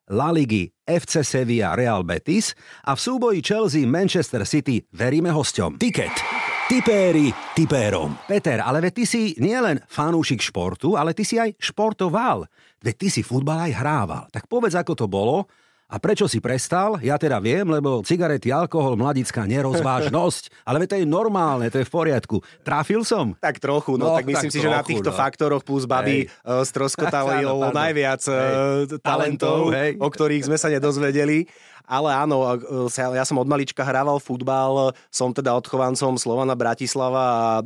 La 0.09 0.33
Ligi 0.33 0.65
FC 0.89 1.21
Sevilla 1.21 1.77
Real 1.77 2.01
Betis 2.01 2.57
a 2.89 2.97
v 2.97 2.99
súboji 2.99 3.45
Chelsea 3.45 3.85
Manchester 3.85 4.41
City 4.41 4.81
veríme 4.97 5.29
hosťom. 5.29 5.77
Tiket. 5.77 6.17
Tipéri 6.65 7.29
tipérom. 7.53 8.17
Peter, 8.25 8.57
ale 8.61 8.81
veď 8.81 8.93
ty 8.97 9.03
si 9.05 9.21
nielen 9.37 9.77
fanúšik 9.85 10.41
športu, 10.41 10.97
ale 10.97 11.13
ty 11.13 11.21
si 11.21 11.37
aj 11.37 11.53
športoval. 11.61 12.49
Veď 12.81 12.95
ty 12.97 13.07
si 13.13 13.21
futbal 13.21 13.69
aj 13.69 13.77
hrával. 13.77 14.25
Tak 14.33 14.49
povedz, 14.49 14.73
ako 14.73 14.97
to 14.97 15.05
bolo 15.05 15.45
a 15.89 15.97
prečo 15.97 16.29
si 16.29 16.37
prestal? 16.37 17.01
Ja 17.01 17.17
teda 17.17 17.41
viem, 17.41 17.65
lebo 17.65 18.05
cigarety, 18.05 18.53
alkohol, 18.53 18.93
mladická 18.93 19.49
nerozvážnosť. 19.49 20.53
ale 20.69 20.85
to 20.85 21.01
je 21.01 21.09
normálne, 21.09 21.65
to 21.73 21.81
je 21.81 21.85
v 21.89 21.93
poriadku. 21.93 22.45
Trafil 22.61 23.01
som? 23.01 23.33
Tak 23.41 23.57
trochu, 23.57 23.97
no, 23.97 24.13
no 24.13 24.21
tak 24.21 24.29
myslím 24.29 24.53
tak 24.53 24.53
si, 24.53 24.61
trochu, 24.61 24.69
že 24.69 24.77
na 24.77 24.85
týchto 24.85 25.09
no. 25.09 25.17
faktoroch 25.17 25.65
plus 25.65 25.89
baby 25.89 26.29
uh, 26.45 26.61
stroskotali 26.61 27.41
najviac 27.81 28.21
uh, 28.29 28.85
talentov, 29.01 29.73
hej. 29.73 29.97
o 29.97 30.07
ktorých 30.13 30.45
sme 30.45 30.61
sa 30.61 30.69
nedozvedeli. 30.69 31.49
Ale 31.89 32.13
áno, 32.13 32.45
ja 32.93 33.25
som 33.25 33.41
od 33.41 33.49
malička 33.49 33.81
hrával 33.81 34.21
futbal, 34.21 34.93
som 35.09 35.33
teda 35.33 35.57
odchovancom 35.57 36.21
Slovana 36.21 36.53
Bratislava 36.53 37.21
a 37.25 37.65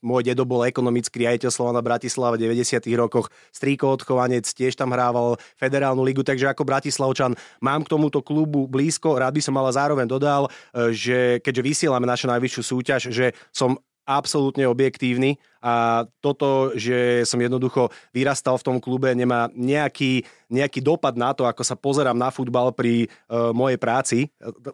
môj 0.00 0.22
dedo 0.24 0.48
bol 0.48 0.64
ekonomický 0.64 1.22
riaditeľ 1.22 1.50
Slovana 1.52 1.84
Bratislava 1.84 2.34
v 2.34 2.48
90. 2.48 2.80
rokoch, 2.96 3.28
strýko 3.52 3.92
odchovanec, 3.92 4.48
tiež 4.48 4.74
tam 4.74 4.90
hrával 4.90 5.36
federálnu 5.60 6.00
ligu, 6.00 6.24
takže 6.24 6.48
ako 6.48 6.64
Bratislavčan 6.64 7.36
mám 7.60 7.84
k 7.84 7.92
tomuto 7.92 8.24
klubu 8.24 8.64
blízko, 8.64 9.20
rád 9.20 9.36
by 9.36 9.42
som 9.44 9.54
ale 9.60 9.70
zároveň 9.76 10.08
dodal, 10.08 10.48
e, 10.72 10.90
že 10.96 11.18
keďže 11.44 11.62
vysielame 11.62 12.08
našu 12.08 12.26
najvyššiu 12.32 12.62
súťaž, 12.64 13.02
že 13.12 13.36
som 13.52 13.76
absolútne 14.10 14.66
objektívny 14.66 15.38
a 15.62 16.02
toto, 16.18 16.74
že 16.74 17.22
som 17.28 17.38
jednoducho 17.38 17.94
vyrastal 18.10 18.58
v 18.58 18.66
tom 18.66 18.76
klube, 18.82 19.12
nemá 19.14 19.46
nejaký, 19.54 20.26
nejaký 20.50 20.82
dopad 20.82 21.14
na 21.14 21.30
to, 21.30 21.46
ako 21.46 21.62
sa 21.62 21.78
pozerám 21.78 22.18
na 22.18 22.34
futbal 22.34 22.74
pri 22.74 23.06
uh, 23.06 23.54
mojej 23.54 23.78
práci. 23.78 24.18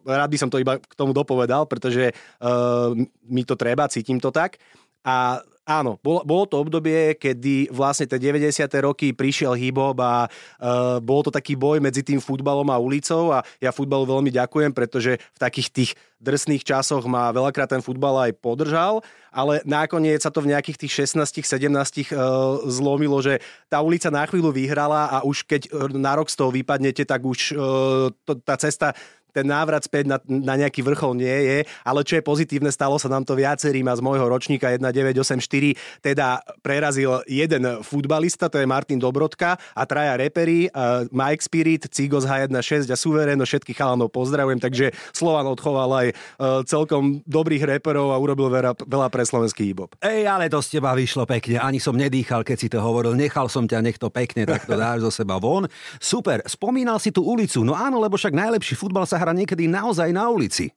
Rád 0.06 0.30
by 0.32 0.38
som 0.40 0.48
to 0.48 0.62
iba 0.62 0.80
k 0.80 0.94
tomu 0.96 1.12
dopovedal, 1.12 1.68
pretože 1.68 2.14
uh, 2.14 2.96
mi 3.26 3.42
to 3.44 3.58
treba, 3.58 3.90
cítim 3.92 4.22
to 4.22 4.32
tak. 4.32 4.56
A 5.02 5.42
Áno, 5.66 5.98
bolo, 5.98 6.22
bolo 6.22 6.46
to 6.46 6.62
obdobie, 6.62 7.18
kedy 7.18 7.74
vlastne 7.74 8.06
tie 8.06 8.22
90. 8.22 8.70
roky 8.86 9.10
prišiel 9.10 9.58
hip-hop 9.58 9.98
a 9.98 10.30
uh, 10.30 11.02
bol 11.02 11.26
to 11.26 11.34
taký 11.34 11.58
boj 11.58 11.82
medzi 11.82 12.06
tým 12.06 12.22
futbalom 12.22 12.70
a 12.70 12.78
ulicou 12.78 13.34
a 13.34 13.42
ja 13.58 13.74
futbalu 13.74 14.06
veľmi 14.06 14.30
ďakujem, 14.30 14.70
pretože 14.70 15.18
v 15.18 15.38
takých 15.42 15.68
tých 15.74 15.90
drsných 16.22 16.62
časoch 16.62 17.02
ma 17.10 17.34
veľakrát 17.34 17.66
ten 17.66 17.82
futbal 17.82 18.30
aj 18.30 18.38
podržal, 18.38 19.02
ale 19.34 19.58
nakoniec 19.66 20.22
sa 20.22 20.30
to 20.30 20.38
v 20.38 20.54
nejakých 20.54 20.86
tých 20.86 21.10
16, 21.10 21.42
17 21.42 21.50
uh, 21.50 22.62
zlomilo, 22.70 23.18
že 23.18 23.42
tá 23.66 23.82
ulica 23.82 24.06
na 24.06 24.22
chvíľu 24.22 24.54
vyhrala 24.54 25.18
a 25.18 25.26
už 25.26 25.50
keď 25.50 25.90
na 25.98 26.14
rok 26.14 26.30
z 26.30 26.38
toho 26.38 26.54
vypadnete, 26.54 27.02
tak 27.02 27.26
už 27.26 27.58
uh, 27.58 28.14
to, 28.22 28.38
tá 28.38 28.54
cesta 28.54 28.94
ten 29.36 29.44
návrat 29.44 29.84
späť 29.84 30.08
na, 30.08 30.16
na 30.24 30.56
nejaký 30.56 30.80
vrchol 30.80 31.20
nie 31.20 31.28
je, 31.28 31.58
ale 31.84 32.00
čo 32.00 32.16
je 32.16 32.24
pozitívne, 32.24 32.72
stalo 32.72 32.96
sa 32.96 33.12
nám 33.12 33.28
to 33.28 33.36
viacerým 33.36 33.84
a 33.84 33.92
z 33.92 34.00
môjho 34.00 34.24
ročníka 34.24 34.72
1984 34.80 35.76
teda 36.00 36.40
prerazil 36.64 37.20
jeden 37.28 37.84
futbalista, 37.84 38.48
to 38.48 38.56
je 38.56 38.64
Martin 38.64 38.96
Dobrodka 38.96 39.60
a 39.76 39.82
traja 39.84 40.16
reperi, 40.16 40.72
uh, 40.72 41.04
Mike 41.12 41.44
Spirit, 41.44 41.92
Cigos 41.92 42.24
H16 42.24 42.88
a 42.88 42.96
Suvereno, 42.96 43.44
všetkých 43.44 43.76
chalanov 43.76 44.08
pozdravujem, 44.08 44.56
takže 44.56 44.96
Slovan 45.12 45.44
odchoval 45.52 45.90
aj 45.92 46.06
uh, 46.08 46.16
celkom 46.64 47.20
dobrých 47.28 47.76
reperov 47.76 48.14
a 48.14 48.16
urobil 48.16 48.48
veľa, 48.48 48.72
veľa 48.88 49.08
pre 49.12 49.22
slovenský 49.28 49.68
hip 49.68 49.76
Ej, 50.00 50.24
ale 50.24 50.48
to 50.48 50.62
z 50.64 50.80
teba 50.80 50.96
vyšlo 50.96 51.28
pekne, 51.28 51.60
ani 51.60 51.76
som 51.76 51.92
nedýchal, 51.92 52.40
keď 52.40 52.56
si 52.56 52.68
to 52.72 52.80
hovoril, 52.80 53.12
nechal 53.12 53.50
som 53.52 53.68
ťa, 53.68 53.84
nech 53.84 54.00
to 54.00 54.08
pekne, 54.08 54.48
tak 54.48 54.64
to 54.64 54.72
dáš 54.78 55.04
zo 55.04 55.10
seba 55.12 55.36
von. 55.36 55.68
Super, 56.00 56.40
spomínal 56.46 56.96
si 56.96 57.12
tú 57.12 57.26
ulicu, 57.26 57.60
no 57.66 57.76
áno, 57.76 58.00
lebo 58.00 58.16
však 58.16 58.32
najlepší 58.32 58.78
futbal 58.78 59.04
sa 59.04 59.20
hra 59.26 59.34
niekedy 59.34 59.66
naozaj 59.66 60.14
na 60.14 60.30
ulici. 60.30 60.70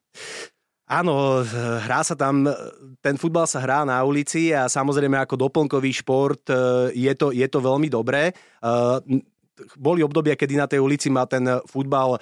Áno, 0.89 1.45
hrá 1.85 2.01
sa 2.01 2.17
tam, 2.17 2.49
ten 2.97 3.13
futbal 3.13 3.45
sa 3.45 3.61
hrá 3.61 3.85
na 3.85 4.01
ulici 4.01 4.49
a 4.49 4.65
samozrejme 4.65 5.21
ako 5.21 5.37
doplnkový 5.37 5.93
šport 6.01 6.49
e, 6.49 6.89
je 6.97 7.13
to, 7.13 7.29
je 7.29 7.45
to 7.45 7.61
veľmi 7.61 7.93
dobré. 7.93 8.33
E, 9.59 9.67
boli 9.75 9.99
obdobia, 9.99 10.39
kedy 10.39 10.55
na 10.55 10.67
tej 10.67 10.79
ulici 10.79 11.11
ma 11.11 11.27
ten 11.27 11.43
futbal 11.67 12.15
e, 12.15 12.19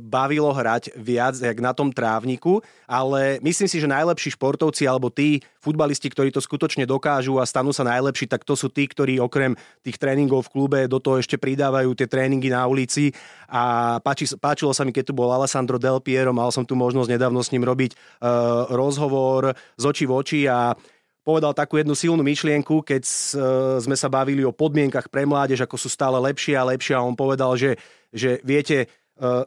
bavilo 0.00 0.48
hrať 0.48 0.96
viac, 0.96 1.36
jak 1.36 1.58
na 1.60 1.76
tom 1.76 1.92
trávniku, 1.92 2.64
ale 2.88 3.36
myslím 3.44 3.68
si, 3.68 3.76
že 3.76 3.90
najlepší 3.90 4.34
športovci 4.34 4.88
alebo 4.88 5.12
tí 5.12 5.44
futbalisti, 5.60 6.08
ktorí 6.10 6.32
to 6.32 6.40
skutočne 6.42 6.88
dokážu 6.88 7.38
a 7.38 7.46
stanú 7.46 7.70
sa 7.70 7.86
najlepší, 7.86 8.26
tak 8.26 8.42
to 8.42 8.56
sú 8.56 8.72
tí, 8.72 8.88
ktorí 8.88 9.20
okrem 9.20 9.54
tých 9.84 10.00
tréningov 10.00 10.48
v 10.48 10.52
klube 10.52 10.80
do 10.90 10.98
toho 10.98 11.20
ešte 11.20 11.38
pridávajú 11.38 11.94
tie 11.94 12.10
tréningy 12.10 12.50
na 12.50 12.66
ulici. 12.66 13.14
A 13.46 13.96
páči, 14.02 14.26
páčilo 14.40 14.74
sa 14.74 14.82
mi, 14.82 14.90
keď 14.90 15.12
tu 15.12 15.14
bol 15.14 15.30
Alessandro 15.30 15.78
Del 15.78 16.00
Piero, 16.02 16.34
mal 16.34 16.50
som 16.50 16.66
tu 16.66 16.74
možnosť 16.74 17.14
nedávno 17.14 17.44
s 17.44 17.52
ním 17.54 17.62
robiť 17.62 17.94
uh, 17.94 18.72
rozhovor 18.74 19.54
z 19.78 19.84
očí 19.84 20.04
v 20.08 20.12
oči 20.12 20.40
a 20.48 20.74
povedal 21.22 21.54
takú 21.54 21.78
jednu 21.78 21.94
silnú 21.94 22.22
myšlienku, 22.26 22.82
keď 22.82 23.02
e, 23.02 23.12
sme 23.78 23.94
sa 23.94 24.10
bavili 24.10 24.42
o 24.42 24.54
podmienkach 24.54 25.06
pre 25.06 25.22
mládež, 25.22 25.62
ako 25.62 25.78
sú 25.78 25.88
stále 25.88 26.18
lepšie 26.18 26.58
a 26.58 26.66
lepšie 26.66 26.98
a 26.98 27.06
on 27.06 27.14
povedal, 27.14 27.54
že, 27.54 27.78
že 28.10 28.42
viete, 28.42 28.86
e, 28.86 28.86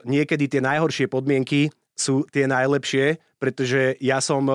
niekedy 0.08 0.48
tie 0.48 0.64
najhoršie 0.64 1.06
podmienky 1.12 1.68
sú 1.96 2.24
tie 2.28 2.48
najlepšie, 2.48 3.20
pretože 3.36 4.00
ja 4.00 4.24
som 4.24 4.48
e, 4.48 4.52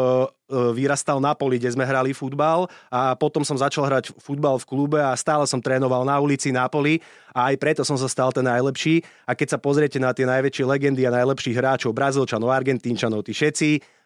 vyrastal 0.73 1.21
na 1.21 1.37
poli, 1.37 1.61
kde 1.61 1.69
sme 1.69 1.85
hrali 1.85 2.17
futbal 2.17 2.65
a 2.89 3.13
potom 3.13 3.45
som 3.45 3.53
začal 3.53 3.85
hrať 3.85 4.17
futbal 4.17 4.57
v 4.57 4.65
klube 4.65 4.97
a 4.97 5.13
stále 5.13 5.45
som 5.45 5.61
trénoval 5.61 6.01
na 6.01 6.17
ulici, 6.17 6.49
na 6.49 6.65
poli 6.65 6.97
a 7.29 7.53
aj 7.53 7.55
preto 7.61 7.81
som 7.85 8.01
sa 8.01 8.09
stal 8.09 8.33
ten 8.33 8.45
najlepší. 8.49 9.05
A 9.29 9.37
keď 9.37 9.57
sa 9.57 9.59
pozriete 9.61 10.01
na 10.01 10.09
tie 10.09 10.25
najväčšie 10.25 10.65
legendy 10.65 11.05
a 11.05 11.13
najlepších 11.13 11.53
hráčov, 11.53 11.93
Brazílčanov, 11.93 12.49
Argentínčanov, 12.49 13.21
tí 13.29 13.37
všetci 13.37 14.01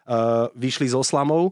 vyšli 0.54 0.86
zo 0.86 1.02
slamov, 1.02 1.50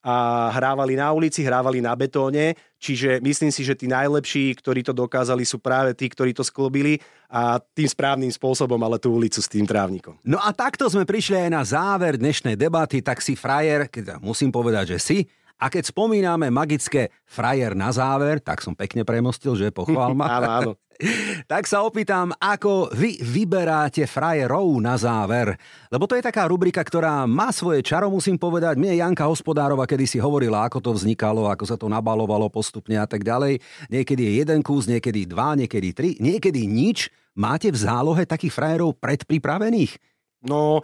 a 0.00 0.48
hrávali 0.56 0.96
na 0.96 1.12
ulici, 1.12 1.44
hrávali 1.44 1.84
na 1.84 1.92
betóne, 1.92 2.56
čiže 2.80 3.20
myslím 3.20 3.52
si, 3.52 3.60
že 3.60 3.76
tí 3.76 3.84
najlepší, 3.84 4.56
ktorí 4.56 4.80
to 4.80 4.96
dokázali, 4.96 5.44
sú 5.44 5.60
práve 5.60 5.92
tí, 5.92 6.08
ktorí 6.08 6.32
to 6.32 6.40
sklobili 6.40 6.96
a 7.28 7.60
tým 7.60 7.84
správnym 7.84 8.32
spôsobom, 8.32 8.80
ale 8.80 8.96
tú 8.96 9.12
ulicu 9.12 9.44
s 9.44 9.48
tým 9.48 9.68
trávnikom. 9.68 10.16
No 10.24 10.40
a 10.40 10.56
takto 10.56 10.88
sme 10.88 11.04
prišli 11.04 11.46
aj 11.46 11.50
na 11.52 11.62
záver 11.62 12.16
dnešnej 12.16 12.56
debaty, 12.56 13.04
tak 13.04 13.20
si 13.20 13.36
frajer, 13.36 13.92
keď 13.92 14.16
musím 14.24 14.48
povedať, 14.48 14.96
že 14.96 14.98
si, 14.98 15.18
a 15.60 15.68
keď 15.68 15.92
spomíname 15.92 16.48
magické 16.48 17.12
frajer 17.28 17.76
na 17.76 17.92
záver, 17.92 18.40
tak 18.40 18.64
som 18.64 18.72
pekne 18.72 19.04
premostil, 19.04 19.52
že 19.52 19.68
pochvál 19.68 20.16
ma. 20.16 20.26
áno, 20.40 20.48
áno. 20.48 20.72
tak 21.52 21.68
sa 21.68 21.84
opýtam, 21.84 22.32
ako 22.36 22.92
vy 22.92 23.20
vyberáte 23.20 24.04
frajerov 24.08 24.80
na 24.80 24.96
záver. 24.96 25.56
Lebo 25.92 26.08
to 26.08 26.16
je 26.16 26.24
taká 26.24 26.48
rubrika, 26.48 26.80
ktorá 26.80 27.24
má 27.28 27.52
svoje 27.52 27.84
čaro, 27.84 28.08
musím 28.08 28.40
povedať. 28.40 28.80
Mne 28.80 28.96
Janka 28.96 29.28
Hospodárova 29.28 29.84
kedy 29.84 30.04
si 30.08 30.18
hovorila, 30.20 30.64
ako 30.64 30.80
to 30.80 30.90
vznikalo, 30.96 31.48
ako 31.48 31.64
sa 31.68 31.76
to 31.76 31.88
nabalovalo 31.88 32.48
postupne 32.48 32.96
a 32.96 33.04
tak 33.04 33.24
ďalej. 33.24 33.60
Niekedy 33.92 34.22
je 34.28 34.32
jeden 34.44 34.60
kus, 34.64 34.88
niekedy 34.88 35.28
dva, 35.28 35.56
niekedy 35.56 35.92
tri, 35.92 36.16
niekedy 36.20 36.64
nič. 36.64 37.12
Máte 37.36 37.72
v 37.72 37.78
zálohe 37.78 38.24
takých 38.26 38.52
frajerov 38.52 38.98
predpripravených? 39.00 39.96
No, 40.44 40.80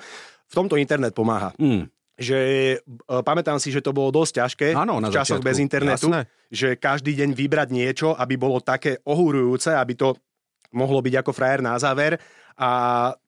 v 0.47 0.53
tomto 0.53 0.77
internet 0.77 1.13
pomáha. 1.17 1.53
Mm 1.57 1.96
že 2.17 2.39
uh, 2.81 3.21
pamätám 3.21 3.61
si, 3.61 3.69
že 3.69 3.85
to 3.85 3.93
bolo 3.93 4.09
dosť 4.09 4.33
ťažké 4.41 4.69
ano, 4.73 5.05
v 5.05 5.13
časoch 5.13 5.41
začiatku. 5.41 5.49
bez 5.53 5.57
internetu, 5.61 6.09
Jasné. 6.09 6.23
že 6.49 6.69
každý 6.81 7.13
deň 7.13 7.37
vybrať 7.37 7.69
niečo, 7.71 8.09
aby 8.17 8.41
bolo 8.41 8.65
také 8.65 8.97
ohúrujúce, 9.05 9.77
aby 9.77 9.93
to 9.93 10.17
mohlo 10.73 11.05
byť 11.05 11.15
ako 11.21 11.33
frajer 11.37 11.61
na 11.61 11.77
záver. 11.77 12.17
A 12.57 12.69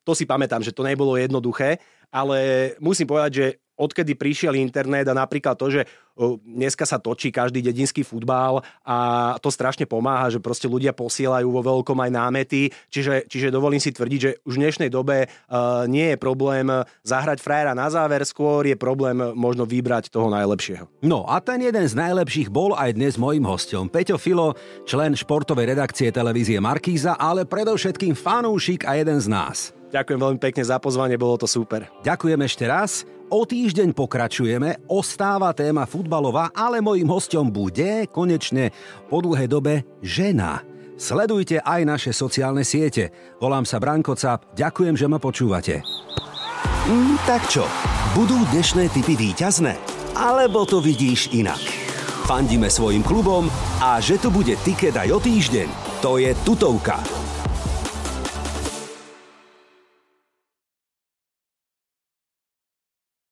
to 0.09 0.17
si 0.17 0.25
pamätám, 0.25 0.65
že 0.65 0.73
to 0.73 0.81
nebolo 0.81 1.21
jednoduché, 1.21 1.77
ale 2.09 2.73
musím 2.81 3.05
povedať, 3.05 3.33
že 3.37 3.47
odkedy 3.79 4.19
prišiel 4.19 4.59
internet 4.59 5.07
a 5.07 5.15
napríklad 5.15 5.55
to, 5.55 5.71
že 5.71 5.87
dneska 6.43 6.83
sa 6.83 6.99
točí 6.99 7.31
každý 7.31 7.63
dedinský 7.63 8.03
futbal 8.03 8.61
a 8.83 8.97
to 9.39 9.55
strašne 9.55 9.87
pomáha, 9.87 10.35
že 10.35 10.43
proste 10.43 10.67
ľudia 10.67 10.91
posielajú 10.91 11.47
vo 11.47 11.63
veľkom 11.63 11.95
aj 11.95 12.11
námety, 12.11 12.75
čiže, 12.91 13.31
čiže 13.31 13.55
dovolím 13.55 13.79
si 13.79 13.95
tvrdiť, 13.95 14.21
že 14.21 14.31
už 14.43 14.59
v 14.59 14.63
dnešnej 14.67 14.91
dobe 14.91 15.31
uh, 15.31 15.87
nie 15.87 16.15
je 16.15 16.19
problém 16.19 16.67
zahrať 17.07 17.39
frajera 17.39 17.73
na 17.79 17.87
záver, 17.87 18.27
skôr 18.27 18.67
je 18.67 18.75
problém 18.75 19.15
možno 19.39 19.63
vybrať 19.63 20.11
toho 20.11 20.27
najlepšieho. 20.27 20.91
No 21.07 21.23
a 21.31 21.39
ten 21.39 21.63
jeden 21.63 21.87
z 21.87 21.95
najlepších 21.95 22.51
bol 22.51 22.75
aj 22.75 22.99
dnes 22.99 23.15
mojim 23.15 23.47
hostom. 23.47 23.87
Peťo 23.87 24.19
Filo, 24.19 24.59
člen 24.91 25.15
športovej 25.15 25.79
redakcie 25.79 26.11
televízie 26.11 26.59
Markíza, 26.59 27.15
ale 27.15 27.47
predovšetkým 27.47 28.19
fanúšik 28.19 28.83
a 28.91 28.99
jeden 28.99 29.23
z 29.23 29.31
nás. 29.31 29.78
Ďakujem 29.89 30.21
veľmi 30.21 30.41
pekne 30.41 30.63
za 30.65 30.77
pozvanie, 30.77 31.17
bolo 31.17 31.41
to 31.41 31.49
super. 31.49 31.89
Ďakujem 32.05 32.41
ešte 32.45 32.65
raz. 32.69 33.09
O 33.29 33.45
týždeň 33.45 33.93
pokračujeme, 33.93 34.89
ostáva 34.89 35.53
téma 35.53 35.85
futbalová, 35.85 36.49
ale 36.57 36.81
mojím 36.81 37.13
hostom 37.13 37.53
bude 37.53 38.09
konečne 38.09 38.73
po 39.13 39.21
dlhej 39.21 39.49
dobe 39.49 39.85
žena. 40.01 40.65
Sledujte 40.97 41.61
aj 41.61 41.81
naše 41.85 42.11
sociálne 42.17 42.65
siete. 42.65 43.13
Volám 43.39 43.69
sa 43.69 43.79
Branko 43.79 44.17
Cap, 44.17 44.49
ďakujem, 44.57 44.97
že 44.97 45.07
ma 45.07 45.21
počúvate. 45.21 45.85
Mm, 46.89 47.21
tak 47.29 47.45
čo, 47.53 47.69
budú 48.17 48.41
dnešné 48.49 48.89
typy 48.97 49.13
výťazné? 49.13 49.77
Alebo 50.17 50.65
to 50.65 50.81
vidíš 50.81 51.31
inak? 51.37 51.61
Fandíme 52.25 52.73
svojim 52.73 53.05
klubom 53.05 53.49
a 53.79 54.01
že 54.01 54.17
tu 54.17 54.33
bude 54.33 54.57
tiket 54.65 54.97
aj 54.97 55.09
o 55.17 55.21
týždeň, 55.21 55.69
to 56.01 56.17
je 56.17 56.33
tutovka. 56.43 57.28